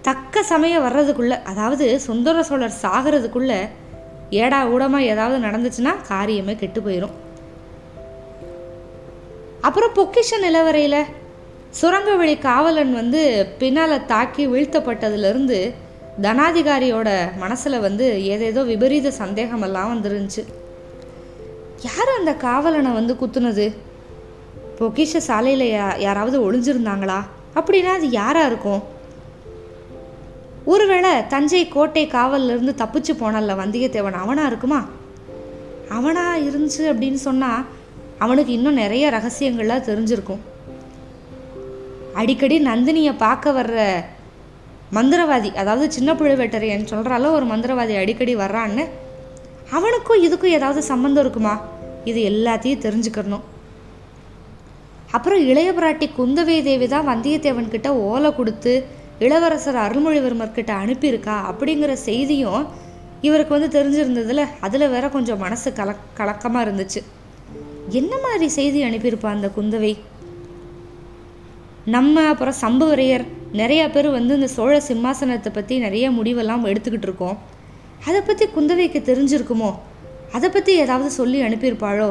தக்க 0.01 0.43
சமயம் 0.43 0.84
வர்றதுக்குள்ளே 0.86 1.38
அதாவது 1.43 2.00
சுந்தர 2.00 2.43
சோழர் 2.43 2.81
சாகிறதுக்குள்ளே 2.81 3.60
ஏடா 4.29 4.67
ஊடமாக 4.67 5.00
ஏதாவது 5.00 5.46
நடந்துச்சுன்னா 5.46 5.93
காரியமே 6.10 6.55
கெட்டு 6.55 6.81
போயிடும் 6.81 7.15
அப்புறம் 9.62 9.96
பொக்கிஷ 9.96 10.39
நிலவரையில் 10.39 11.01
சுரங்க 11.69 12.15
வழி 12.15 12.38
காவலன் 12.38 12.93
வந்து 12.93 13.22
பின்னால் 13.57 14.05
தாக்கி 14.05 14.48
வீழ்த்தப்பட்டதுலேருந்து 14.48 15.74
தனாதிகாரியோட 16.22 17.38
மனசில் 17.38 17.80
வந்து 17.80 18.26
ஏதேதோ 18.26 18.64
விபரீத 18.64 19.12
சந்தேகமெல்லாம் 19.12 19.90
வந்துருந்துச்சு. 19.92 20.46
யார் 21.82 22.18
அந்த 22.18 22.34
காவலனை 22.34 22.92
வந்து 22.92 23.14
குத்துனது? 23.14 23.76
பொக்கிஷ 24.80 25.18
சாலையில் 25.18 25.80
யா 25.80 26.00
யாராவது 26.00 26.52
ஒளிஞ்சிருந்தாங்களா? 26.52 27.20
அப்படின்னா 27.56 27.94
அது 27.98 28.10
யாராக 28.10 28.46
இருக்கும்? 28.46 28.84
ஒருவேளை 30.66 31.28
தஞ்சை 31.28 31.68
கோட்டை 31.68 32.08
காவல்லேருந்து 32.08 32.74
தப்பிச்சு 32.78 33.12
போனல்ல 33.20 33.56
வந்தியத்தேவன் 33.64 34.12
அவனாக 34.12 34.48
இருக்குமா? 34.48 34.86
அவனாக 35.90 36.40
இருந்துச்சு 36.40 36.80
அப்படின்னு 36.80 37.14
சொன்னால் 37.14 37.66
அவனுக்கு 38.18 38.54
இன்னும் 38.54 38.74
நிறைய 38.74 39.10
ரகசியங்கள்லாம் 39.10 39.88
தெரிஞ்சிருக்கும். 39.90 40.40
அடிக்கடி 42.14 42.64
நந்தினியை 42.64 43.14
பார்க்க 43.18 43.52
வர்ற 43.52 44.04
மந்திரவாதி 44.94 45.56
அதாவது 45.56 45.91
சின்ன 45.91 46.13
புழுவேட்டரையன் 46.13 46.89
சொல்கிறால 46.89 47.32
ஒரு 47.32 47.46
மந்திரவாதி 47.46 47.98
அடிக்கடி 47.98 48.36
வர்றான்னு 48.36 48.86
அவனுக்கும் 49.72 50.24
இதுக்கும் 50.24 50.56
ஏதாவது 50.58 50.82
சம்மந்தம் 50.84 51.24
இருக்குமா? 51.24 51.62
இது 52.03 52.20
எல்லாத்தையும் 52.29 52.84
தெரிஞ்சுக்கணும். 52.86 53.41
அப்புறம் 55.12 55.41
இளைய 55.48 55.72
பிராட்டி 55.72 56.10
குந்தவை 56.17 56.63
தேவி 56.63 56.88
தான் 56.88 57.08
வந்தியத்தேவன் 57.08 57.70
கிட்ட 57.70 57.96
ஓலை 57.96 58.36
கொடுத்து 58.36 58.86
இளவரசர் 59.20 59.75
அருள்மொழிவர்மர் 59.75 60.51
கிட்ட 60.51 60.74
அனுப்பியிருக்கா 60.74 61.36
அப்படிங்கிற 61.50 61.94
செய்தியும் 61.94 62.67
இவருக்கு 63.22 63.60
வந்து 63.60 63.70
தெரிஞ்சிருந்ததுல 63.79 64.46
அதில் 64.60 64.89
வேற 64.89 65.10
கொஞ்சம் 65.10 65.38
மனசு 65.38 65.70
கல 65.70 65.96
கலக்கமாக 66.13 66.70
இருந்துச்சு. 66.70 67.03
என்ன 67.89 68.17
மாதிரி 68.24 68.48
செய்தி 68.48 68.84
அனுப்பியிருப்பா 68.84 69.25
அந்த 69.25 69.50
குந்தவை? 69.58 69.98
நம்ம 71.96 72.24
அப்புறம் 72.27 72.58
சம்புவரையர் 72.62 73.24
நிறைய 73.51 73.89
பேர் 73.89 74.08
வந்து 74.10 74.34
இந்த 74.34 74.48
சோழ 74.48 74.82
சிம்மாசனத்தை 74.88 75.51
பற்றி 75.53 75.79
நிறைய 75.79 76.06
முடிவெல்லாம் 76.12 76.65
எடுத்துக்கிட்டு 76.65 77.08
இருக்கோம். 77.10 77.38
அதை 78.06 78.22
பற்றி 78.22 78.46
குந்தவைக்கு 78.56 79.00
தெரிஞ்சிருக்குமோ? 79.10 79.70
அதை 80.32 80.50
பற்றி 80.50 80.74
ஏதாவது 80.77 81.12
சொல்லி 81.12 81.41
அனுப்பியிருப்பாளோ? 81.41 82.10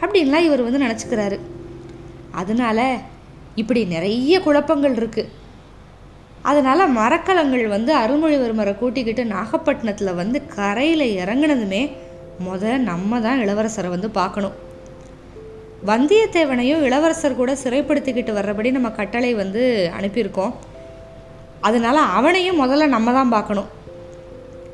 அப்படின்லாம் 0.00 0.46
இவர் 0.48 0.62
வந்து 0.62 0.78
நினச்சிக்கிறாரு. 0.78 1.38
அதனால 2.30 2.78
இப்படி 3.54 3.80
நிறைய 3.84 4.40
குழப்பங்கள் 4.40 4.94
இருக்குது 4.94 5.34
அதனால் 6.42 6.92
மரக்கலங்கள் 6.92 7.66
வந்து 7.66 7.92
அருள்மொழிவர்மரை 7.96 8.74
கூட்டிக்கிட்டு 8.78 9.24
நாகப்பட்டினத்தில் 9.24 10.14
வந்து 10.14 10.40
கரையில் 10.56 11.06
இறங்குனதுமே 11.22 11.82
முத 12.46 12.76
நம்ம 12.90 13.20
தான் 13.20 13.40
இளவரசரை 13.40 13.88
வந்து 13.88 14.10
பார்க்கணும். 14.10 14.56
வந்தியத்தேவனையும் 15.86 16.82
இளவரசர் 16.82 17.34
கூட 17.34 17.52
சிறைப்படுத்திக்கிட்டு 17.52 18.32
வர்றபடி 18.38 18.70
நம்ம 18.70 18.90
கட்டளை 18.90 19.34
வந்து 19.34 19.90
அனுப்பியிருக்கோம். 20.00 20.54
அதனால் 21.60 21.96
அவனையும் 21.96 22.60
முதல்ல 22.64 22.86
நம்ம 22.86 23.12
தான் 23.12 23.28
பார்க்கணும். 23.28 23.68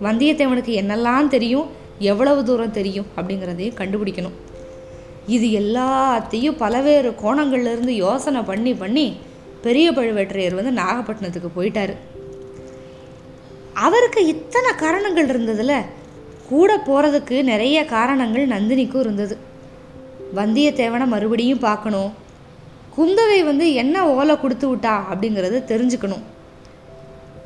வந்தியத்தேவனுக்கு 0.02 0.73
என்னெல்லாம் 0.80 1.28
தெரியும் 1.28 1.70
எவ்வளவு 1.99 2.44
தூரம் 2.44 2.70
தெரியும் 2.70 3.06
அப்படிங்கிறதையும் 3.16 3.78
கண்டுபிடிக்கணும். 3.80 4.37
இது 5.26 5.46
எல்லாத்தையும் 5.46 6.58
பலவேறு 6.58 7.14
கோணங்கள்லேருந்து 7.23 7.88
யோசனை 7.88 8.42
பண்ணி 8.42 8.75
பண்ணி 8.75 9.16
பெரிய 9.62 9.92
பழுவேட்டரையர் 9.92 10.58
வந்து 10.61 10.80
நாகப்பட்டினத்துக்கு 10.80 11.50
போயிட்டாரு. 11.56 11.94
அவருக்கு 13.73 14.26
இத்தனை 14.26 14.75
காரணங்கள் 14.75 15.26
இருந்ததில் 15.26 15.87
கூட 16.49 16.76
போகிறதுக்கு 16.76 17.42
நிறைய 17.42 17.84
காரணங்கள் 17.84 18.46
நந்தினிக்கும் 18.49 19.00
இருந்தது. 19.00 19.37
வந்தியத்தேவனை 20.35 21.07
மறுபடியும் 21.07 21.64
பார்க்கணும். 21.69 22.12
குந்தவை 22.97 23.45
வந்து 23.45 23.67
என்ன 23.75 23.97
ஓலை 24.11 24.41
கொடுத்து 24.41 24.67
விட்டா 24.75 24.95
அப்படிங்கிறத 25.12 25.62
தெரிஞ்சுக்கணும். 25.71 26.25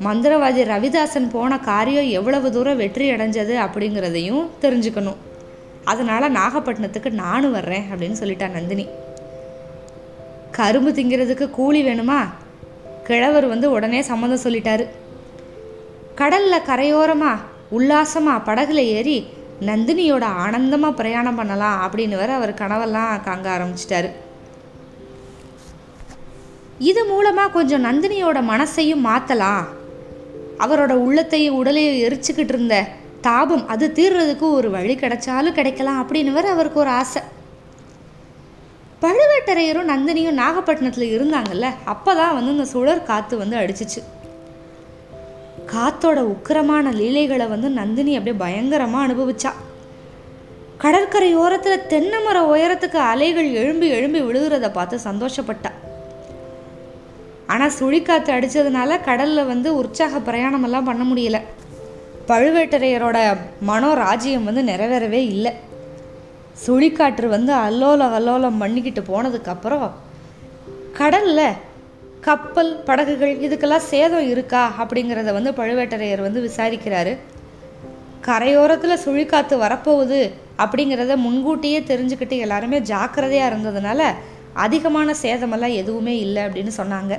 மந்திரவாதி 0.05 0.61
ரவிதாசன் 0.71 1.29
போன 1.31 1.59
காரியம் 1.59 2.09
எவ்வளவு 2.09 2.51
தூரம் 2.51 2.77
வெற்றி 2.77 3.11
அடைஞ்சது 3.11 3.55
அப்படிங்கிறதையும் 3.65 4.45
தெரிஞ்சுக்கணும். 4.61 5.19
அதனால் 5.83 6.33
நாகப்பட்டினத்துக்கு 6.33 7.09
நானும் 7.09 7.51
வர்றேன் 7.51 7.85
அப்படின்னு 7.91 8.19
சொல்லிட்டா 8.21 8.49
நந்தினி. 8.49 8.85
கரும்பு 10.51 10.91
திங்கிறதுக்கு 10.91 11.49
கூலி 11.49 11.81
வேணுமா? 11.85 12.19
கிழவர் 13.03 13.47
வந்து 13.47 13.71
உடனே 13.71 14.01
சம்மந்தம் 14.01 14.43
சொல்லிட்டாரு. 14.43 14.85
கடலில் 16.15 16.67
கரையோரமா 16.69 17.33
உல்லாசமா 17.77 18.33
படகுல 18.45 18.81
ஏறி 18.97 19.17
நந்தினியோட 19.67 20.25
ஆனந்தமாக 20.43 20.97
பிரயாணம் 20.99 21.37
பண்ணலாம் 21.39 21.81
அப்படின்னு 21.85 22.19
வேற 22.21 22.31
அவர் 22.39 22.59
கனவெல்லாம் 22.61 23.23
காங்க 23.27 23.47
ஆரம்பிச்சிட்டாரு. 23.55 24.09
இது 26.89 27.01
மூலமாக 27.11 27.53
கொஞ்சம் 27.55 27.85
நந்தினியோட 27.87 28.39
மனசையும் 28.51 29.05
மாற்றலாம் 29.07 29.65
அவரோட 30.65 30.93
உள்ளத்தையும் 31.05 31.57
உடலையும் 31.61 31.99
எரிச்சுக்கிட்டு 32.05 32.53
இருந்த 32.55 32.75
தாபம் 33.27 33.65
அது 33.73 33.85
தீர்றதுக்கு 33.97 34.45
ஒரு 34.59 34.69
வழி 34.75 34.95
கிடைச்சாலும் 35.01 35.57
கிடைக்கலாம் 35.57 35.99
அப்படின்னு 36.01 36.35
வேற 36.37 36.47
அவருக்கு 36.55 36.81
ஒரு 36.83 36.91
ஆசை. 37.01 37.21
பழுவேட்டரையரும் 39.03 39.91
நந்தினியும் 39.93 40.39
நாகப்பட்டினத்தில் 40.41 41.13
இருந்தாங்கல்ல 41.17 41.67
அப்போ 41.93 42.13
தான் 42.21 42.33
வந்து 42.37 42.53
இந்த 42.55 42.65
சுழற் 42.73 43.07
காற்று 43.09 43.35
வந்து 43.43 43.57
அடிச்சிச்சு. 43.59 44.01
காத்தோட 45.73 46.19
உக்கிரமான 46.33 46.93
லீலைகளை 46.93 47.47
வந்து 47.47 47.69
நந்தினி 47.69 48.15
அப்படியே 48.15 48.41
பயங்கரமாக 48.43 49.05
அனுபவிச்சா. 49.07 49.51
கடற்கரை 50.77 51.35
ஓரத்தில் 51.35 51.87
தென்னை 51.87 52.23
மர 52.23 52.37
உயரத்துக்கு 52.53 52.99
அலைகள் 53.11 53.49
எழும்பி 53.51 53.87
எழும்பி 53.87 54.21
விழுகிறத 54.21 54.71
பார்த்து 54.71 54.99
சந்தோஷப்பட்டா. 55.03 55.71
ஆனால் 57.47 57.75
சுழிக்காற்று 57.79 58.31
அடித்ததுனால 58.35 59.03
கடலில் 59.03 59.45
வந்து 59.45 59.75
உற்சாக 59.75 60.17
பிரயாணமெல்லாம் 60.17 60.85
பண்ண 60.85 61.03
முடியல. 61.03 61.39
பழுவேட்டரையரோட 62.27 63.17
மனோராஜ்யம் 63.67 64.43
வந்து 64.43 64.61
நிறைவேறவே 64.61 65.21
இல்லை. 65.33 65.51
சுழிக்காற்று 66.65 67.27
வந்து 67.27 67.53
அல்லோலம் 67.53 68.15
அல்லோலம் 68.17 68.57
பண்ணிக்கிட்டு 68.57 69.01
போனதுக்கப்புறம் 69.01 69.89
கடலில் 70.93 71.57
கப்பல் 72.25 72.71
படகுகள் 72.87 73.33
இதுக்கெல்லாம் 73.45 73.85
சேதம் 73.91 74.29
இருக்கா 74.31 74.63
அப்படிங்கிறத 74.81 75.33
வந்து 75.37 75.51
பழுவேட்டரையர் 75.59 76.25
வந்து 76.25 76.39
விசாரிக்கிறாரு. 76.47 77.13
கரையோரத்தில் 78.27 79.01
சுழிக்காற்று 79.05 79.55
வரப்போகுது 79.65 80.19
அப்படிங்கிறத 80.63 81.15
முன்கூட்டியே 81.25 81.79
தெரிஞ்சுக்கிட்டு 81.91 82.37
எல்லாருமே 82.45 82.79
ஜாக்கிரதையாக 82.91 83.51
இருந்ததுனால 83.51 84.01
அதிகமான 84.65 85.13
சேதமெல்லாம் 85.23 85.77
எதுவுமே 85.81 86.15
இல்லை 86.25 86.41
அப்படின்னு 86.47 86.73
சொன்னாங்க. 86.81 87.13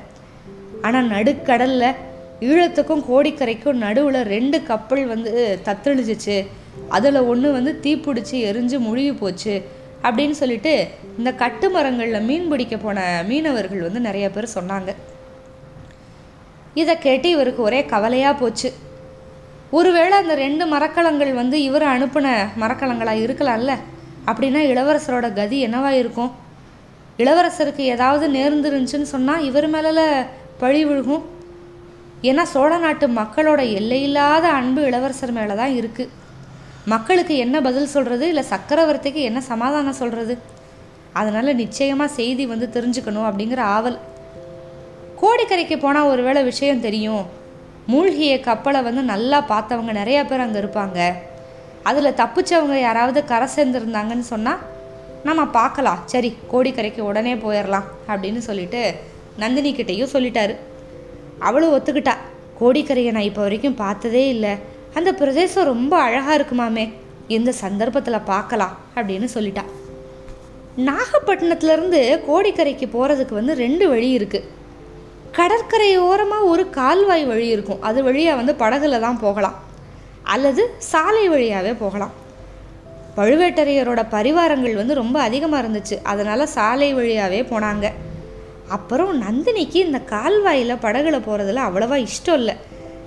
ஆனால் 0.87 1.11
நடுக்கடலில் 1.15 1.97
ஈழத்துக்கும் 2.51 3.05
கோடிக்கரைக்கும் 3.11 3.81
நடுவில் 3.85 4.21
ரெண்டு 4.35 4.59
கப்பல் 4.71 5.05
வந்து 5.07 5.31
தத்தளிச்சிச்சு 5.67 6.37
அதில் 6.97 7.27
ஒன்று 7.33 7.49
வந்து 7.59 7.73
தீப்பிடிச்சி 7.85 8.37
எரிஞ்சு 8.51 8.77
முழுகி 8.87 9.13
போச்சு. 9.13 9.55
அப்படின்னு 10.07 10.37
சொல்லிட்டு 10.43 10.73
இந்த 11.19 11.31
கட்டு 11.43 11.67
மரங்களில் 11.71 12.27
மீன் 12.29 12.49
பிடிக்க 12.49 12.77
போன 12.77 13.01
மீனவர்கள் 13.31 13.87
வந்து 13.87 14.01
நிறைய 14.01 14.27
பேர் 14.31 14.55
சொன்னாங்க. 14.55 14.91
இதை 16.83 16.95
கேட்டு 16.99 17.29
இவருக்கு 17.37 17.63
ஒரே 17.63 17.81
கவலையாக 17.93 18.41
போச்சு. 18.43 18.69
ஒருவேளை 19.79 20.15
அந்த 20.19 20.35
ரெண்டு 20.35 20.65
மரக்கலங்கள் 20.67 21.33
வந்து 21.41 21.57
இவர் 21.63 21.87
அனுப்பின 21.95 22.29
மரக்கலங்களாக 22.63 23.25
இருக்கலாம்ல? 23.27 23.75
அப்படின்னா 24.31 24.61
இளவரசரோட 24.73 25.27
கதி 25.41 25.59
என்னவா 25.67 25.91
இருக்கும்? 26.03 26.31
இளவரசருக்கு 27.19 27.83
ஏதாவது 27.95 28.27
நேர்ந்துருந்துச்சுன்னு 28.37 29.13
சொன்னால் 29.15 29.45
இவர் 29.51 29.69
மேலே 29.69 30.07
பழி 30.63 30.83
விழுகும். 30.87 31.27
ஏன்னா 32.23 32.43
சோழ 32.55 32.73
நாட்டு 32.79 33.07
மக்களோட 33.09 33.61
எல்லையில்லாத 33.81 34.47
அன்பு 34.61 34.81
இளவரசர் 34.89 35.37
மேலே 35.39 35.55
தான் 35.61 35.77
இருக்குது 35.81 36.11
மக்களுக்கு 36.87 37.37
என்ன 37.37 37.61
பதில் 37.61 37.93
சொல்கிறது 37.95 38.29
இல்லை 38.29 38.45
சக்கரவர்த்திக்கு 38.51 39.23
என்ன 39.31 39.41
சமாதானம் 39.41 39.99
சொல்கிறது 40.01 40.39
அதனால் 41.13 41.59
நிச்சயமாக 41.61 42.15
செய்தி 42.19 42.47
வந்து 42.47 42.67
தெரிஞ்சுக்கணும் 42.75 43.27
அப்படிங்கிற 43.29 43.61
ஆவல். 43.77 43.99
கோடிக்கரைக்கு 45.23 45.77
போனால் 45.81 46.11
ஒருவேளை 46.13 46.43
விஷயம் 46.43 46.81
தெரியும். 46.81 47.25
மூழ்கிய 47.87 48.41
கப்பலை 48.41 48.83
வந்து 48.83 49.03
நல்லா 49.03 49.39
பார்த்தவங்க 49.53 49.93
நிறையா 50.01 50.27
பேர் 50.27 50.45
அங்கே 50.47 50.61
இருப்பாங்க. 50.63 50.99
அதில் 51.83 52.19
தப்பிச்சவங்க 52.21 52.81
யாராவது 52.81 53.25
கரை 53.25 53.49
சேர்ந்துருந்தாங்கன்னு 53.57 54.27
சொன்னால் 54.33 54.59
நம்ம 55.25 55.45
பார்க்கலாம். 55.45 56.03
சரி 56.07 56.37
கோடிக்கரைக்கு 56.53 57.01
உடனே 57.01 57.35
போயிடலாம் 57.35 57.87
அப்படின்னு 58.09 58.39
சொல்லிட்டு 58.39 58.95
நந்தினி 59.37 59.73
கிட்டேயும் 59.73 60.13
சொல்லிட்டாரு. 60.15 60.57
அவளும் 61.39 61.75
ஒத்துக்கிட்டா. 61.77 62.15
கோடிக்கரையை 62.61 63.13
நான் 63.13 63.29
இப்போ 63.31 63.43
வரைக்கும் 63.43 63.75
பார்த்ததே 63.75 64.29
இல்லை. 64.29 64.59
அந்த 64.95 65.13
பிரதேசம் 65.13 65.65
ரொம்ப 65.65 65.95
அழகாக 65.99 66.37
இருக்குமாமே 66.39 66.93
இந்த 67.29 67.53
சந்தர்ப்பத்தில் 67.53 68.27
பார்க்கலாம் 68.33 68.79
அப்படின்னு 68.95 69.29
சொல்லிட்டா. 69.35 69.65
நாகப்பட்டினத்துலேருந்து 70.89 72.01
கோடிக்கரைக்கு 72.29 72.87
போகிறதுக்கு 72.95 73.35
வந்து 73.35 73.55
ரெண்டு 73.55 73.89
வழி 73.89 74.19
இருக்குது 74.19 74.49
கடற்கரை 75.33 75.99
ஓரமாக 75.99 76.45
ஒரு 76.45 76.71
கால்வாய் 76.71 77.25
வழி 77.25 77.47
இருக்கும். 77.47 77.83
அது 77.83 78.03
வழியாக 78.03 78.39
வந்து 78.41 78.53
படகுல 78.65 79.01
தான் 79.01 79.19
போகலாம். 79.19 79.59
அல்லது 80.23 80.63
சாலை 80.79 81.29
வழியாகவே 81.29 81.73
போகலாம். 81.73 82.15
பழுவேட்டரையரோட 83.17 84.01
பரிவாரங்கள் 84.11 84.75
வந்து 84.75 84.95
ரொம்ப 84.95 85.21
அதிகமாக 85.21 85.69
இருந்துச்சு. 85.69 85.97
அதனால் 86.03 86.47
சாலை 86.47 86.95
வழியாகவே 86.95 87.41
போனாங்க. 87.43 87.87
அப்புறம் 88.69 89.23
நந்தினிக்கு 89.23 89.79
இந்த 89.87 89.99
கால்வாயில் 89.99 90.83
படகுல 90.83 91.17
போகிறதுல 91.29 91.65
அவ்வளோவா 91.69 92.07
இஷ்டம் 92.07 92.39
இல்லை. 92.41 92.57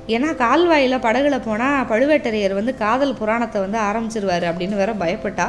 ஏன்னா 0.08 0.30
கால்வாயில் 0.36 1.04
படகுல 1.06 1.36
போனால் 1.46 1.86
பழுவேட்டரையர் 1.92 2.58
வந்து 2.58 2.74
காதல் 2.76 3.20
புராணத்தை 3.20 3.60
வந்து 3.62 3.80
ஆரம்பிச்சிருவார் 3.90 4.46
அப்படின்னு 4.50 4.82
வேற 4.82 4.94
பயப்பட்டா. 4.94 5.48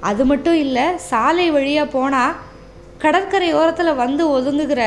அது 0.00 0.24
மட்டும் 0.24 0.58
இல்லை 0.64 0.84
சாலை 0.96 1.50
வழியாக 1.50 1.92
போனால் 1.94 2.36
கடற்கரை 3.02 3.48
ஓரத்தில் 3.54 3.98
வந்து 4.02 4.22
ஒதுங்குகிற 4.36 4.82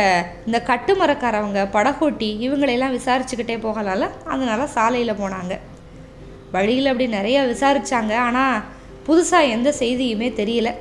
இந்த 0.46 0.58
கட்டுமரக்காரவங்க 0.70 1.62
படகோட்டி 1.75 2.30
இவங்களையெல்லாம் 2.46 2.96
விசாரிச்சுக்கிட்டே 2.98 3.58
போகலாம்ல 3.66 4.10
அதனால 4.34 4.66
சாலையில் 4.66 5.20
போனாங்க. 5.22 5.56
வழியில் 6.56 6.90
அப்படி 6.92 7.08
நிறைய 7.08 7.42
விசாரித்தாங்க 7.51 8.13
ஆனால் 8.28 8.62
புதுசாக 9.08 9.54
எந்த 9.56 9.74
செய்தியுமே 9.80 10.30
தெரியல. 10.42 10.72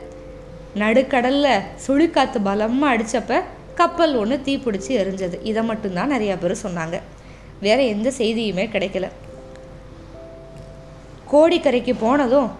நடுக்கடலில் 0.83 1.65
சுழிக்காற்று 1.87 2.41
பலமாக 2.49 2.93
அடித்தப்ப 2.95 3.43
கப்பல் 3.75 4.15
ஒன்று 4.15 4.37
தீப்பிடிச்சி 4.47 4.93
எரிஞ்சது. 5.03 5.37
இதை 5.43 5.63
மட்டும்தான் 5.63 6.13
நிறையா 6.13 6.39
பேர் 6.39 6.63
சொன்னாங்க. 6.67 6.99
வேற 7.61 7.83
எந்த 7.83 8.13
செய்தியுமே 8.19 8.65
கிடைக்கல. 8.75 9.09
கோடிக்கரைக்கு 11.33 11.95
போனதும் 12.01 12.51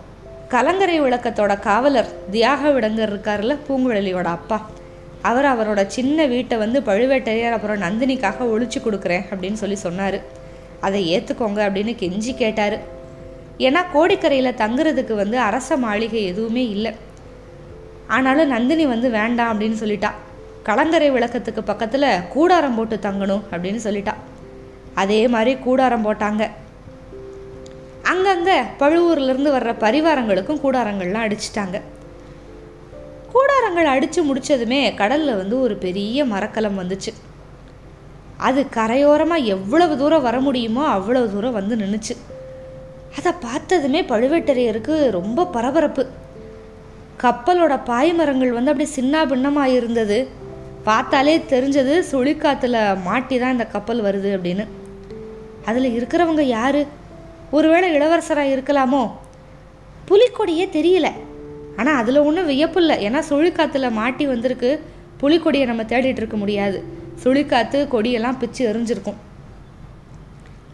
கலங்கரை 0.49 1.01
விளக்கத்தோட 1.01 1.61
காவலர் 1.61 2.31
தியாக 2.31 2.69
விடங்கர் 2.69 3.13
இருக்கார்ல 3.13 3.57
பூங்குழலியோட 3.69 4.25
அப்பா. 4.25 4.71
அவர் 5.23 5.45
அவரோட 5.45 5.87
சின்ன 5.87 6.27
வீட்டை 6.27 6.59
வந்து 6.59 6.81
பழுவேட்டரையர் 6.81 7.51
அப்புறம் 7.51 7.81
நந்தினிக்காக 7.81 8.47
ஒழிச்சு 8.53 8.79
கொடுக்குறேன் 8.85 9.25
அப்படின்னு 9.31 9.53
சொல்லி 9.53 9.75
சொன்னார். 9.75 10.21
அதை 10.81 11.01
ஏற்றுக்கோங்க 11.17 11.61
அப்படின்னு 11.69 11.95
கெஞ்சி 12.03 12.35
கேட்டார். 12.35 12.79
ஏன்னா 13.59 13.81
கோடிக்கரையில் 13.95 14.59
தங்குறதுக்கு 14.63 15.15
வந்து 15.15 15.39
அரச 15.39 15.77
மாளிகை 15.77 16.25
எதுவுமே 16.25 16.69
இல்லை. 16.69 16.93
ஆனாலும் 18.07 18.49
நந்தினி 18.49 18.87
வந்து 18.87 19.11
வேண்டாம் 19.11 19.61
அப்படின்னு 19.61 19.81
சொல்லிட்டா. 19.81 20.11
கலங்கரை 20.63 21.11
விளக்கத்துக்கு 21.11 21.61
பக்கத்தில் 21.61 22.21
கூடாரம் 22.29 22.75
போட்டு 22.75 22.99
தங்கணும் 23.03 23.43
அப்படின்னு 23.51 23.81
சொல்லிட்டா. 23.85 24.15
அதே 24.95 25.29
மாதிரி 25.29 25.53
கூடாரம் 25.67 26.05
போட்டாங்க. 26.07 26.51
அங்கங்கே 28.13 28.57
பழுவூர்லேருந்து 28.79 29.51
வர்ற 29.57 29.73
பரிவாரங்களுக்கும் 29.85 30.63
கூடாரங்கள்லாம் 30.65 31.27
அடிச்சிட்டாங்க. 31.27 31.81
கூடாரங்கள் 33.33 33.93
அடித்து 33.95 34.21
முடிச்சதுமே 34.29 34.95
கடலில் 34.95 35.39
வந்து 35.41 35.61
ஒரு 35.61 35.75
பெரிய 35.77 36.25
மரக்கலம் 36.25 36.81
வந்துச்சு. 36.81 37.13
அது 38.49 38.67
கரையோரமாக 38.77 39.45
எவ்வளவு 39.45 39.95
தூரம் 39.99 40.27
வர 40.27 40.41
முடியுமோ 40.41 40.85
அவ்வளவு 40.87 41.33
தூரம் 41.33 41.57
வந்து 41.59 41.77
நின்றுச்சு 41.77 42.17
அதை 43.19 43.33
பார்த்ததுமே 43.41 44.03
பழுவேட்டரையருக்கு 44.03 45.11
ரொம்ப 45.11 45.47
பரபரப்பு. 45.47 46.03
கப்பலோட 47.23 47.75
பாய்மரங்கள் 47.89 48.57
வந்து 48.57 48.71
அப்படியே 48.73 48.91
சின்ன 48.99 49.27
பின்னமாக 49.27 49.69
இருந்தது 49.69 50.19
பார்த்தாலே 50.85 51.39
தெரிஞ்சது 51.39 51.95
சுழிக்காத்துல 52.11 52.77
மாட்டி 53.03 53.39
தான் 53.39 53.53
இந்த 53.53 53.65
கப்பல் 53.65 54.03
வருது 54.03 54.31
அப்படின்னு. 54.37 54.67
அதில் 55.71 55.91
இருக்கிறவங்க 56.01 56.41
யார்? 56.41 56.81
ஒருவேளை 57.51 57.89
இளவரசராக 57.95 58.53
இருக்கலாமோ? 58.57 59.03
புலிக்கொடியே 60.09 60.67
தெரியல. 60.77 61.09
ஆனால் 61.77 61.97
அதில் 61.97 62.19
ஒன்றும் 62.19 62.47
வியப்பு 62.47 62.81
இல்லை. 62.81 62.97
ஏன்னா 63.09 63.23
சுழிக்காத்துல 63.29 63.91
மாட்டி 63.91 64.27
வந்திருக்கு. 64.27 64.71
புலிக்கொடியை 65.21 65.67
நம்ம 65.67 65.83
தேடிட்டு 65.83 66.21
இருக்க 66.23 66.37
முடியாது. 66.37 66.79
சுழிக்காத்து 67.23 67.79
கொடியெல்லாம் 67.93 68.39
பிச்சு 68.39 68.63
எரிஞ்சிருக்கும். 68.73 69.19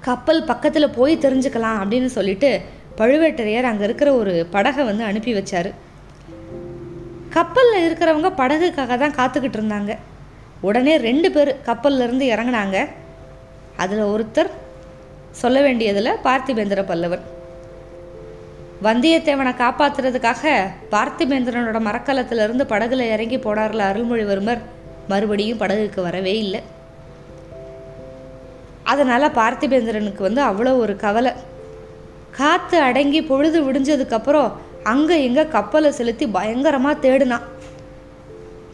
கப்பல் 0.00 0.44
பக்கத்தில் 0.44 0.90
போய் 0.90 1.18
தெரிஞ்சுக்கலாம் 1.18 1.78
அப்படின்னு 1.82 2.06
சொல்லிட்டு 2.06 2.60
பழுவேட்டரையர் 2.98 3.70
அங்கே 3.70 3.84
இருக்கிற 3.84 4.14
ஒரு 4.14 4.46
படகை 4.50 4.84
வந்து 4.84 5.04
அனுப்பி 5.04 5.32
வச்சார். 5.34 5.70
கப்பலில் 7.30 7.86
இருக்கிறவங்க 7.86 8.28
படகுக்காக 8.36 8.96
தான் 8.98 9.16
காத்துக்கிட்டு 9.18 9.58
இருந்தாங்க. 9.58 9.96
உடனே 10.60 10.96
ரெண்டு 10.96 11.30
பேர் 11.30 11.60
கப்பல்லேருந்து 11.66 12.24
இறங்கினாங்க 12.32 12.34
இறங்குனாங்க. 12.34 12.88
அதில் 13.76 14.04
ஒருத்தர் 14.04 14.50
சொல்ல 15.40 15.58
வேண்டியதில் 15.66 16.18
பார்த்திபேந்திர 16.26 16.80
பல்லவன். 16.90 17.24
வந்தியத்தேவனை 18.86 19.52
காப்பாத்துறதுக்காக 19.62 20.52
பார்த்திபேந்திரனோட 20.94 21.78
மரக்கலத்திலிருந்து 21.88 22.64
படகுல 22.72 23.06
இறங்கி 23.14 23.38
போனார்ல 23.46 23.84
அருள்மொழிவர்மர் 23.90 24.62
மறுபடியும் 25.10 25.60
படகுக்கு 25.62 26.00
வரவே 26.08 26.34
இல்லை. 26.44 26.60
அதனால் 28.92 29.34
பார்த்திபேந்திரனுக்கு 29.40 30.22
வந்து 30.28 30.42
அவ்வளோ 30.50 30.72
ஒரு 30.84 30.96
கவலை. 31.04 31.32
காற்று 32.38 32.78
அடங்கி 32.88 33.20
பொழுது 33.30 33.58
விடிஞ்சதுக்கப்புறம் 33.66 34.50
அங்கே 34.92 35.16
எங்கே 35.28 35.44
கப்பலை 35.56 35.90
செலுத்தி 35.98 36.26
பயங்கரமாக 36.36 37.02
தேடினான். 37.06 37.46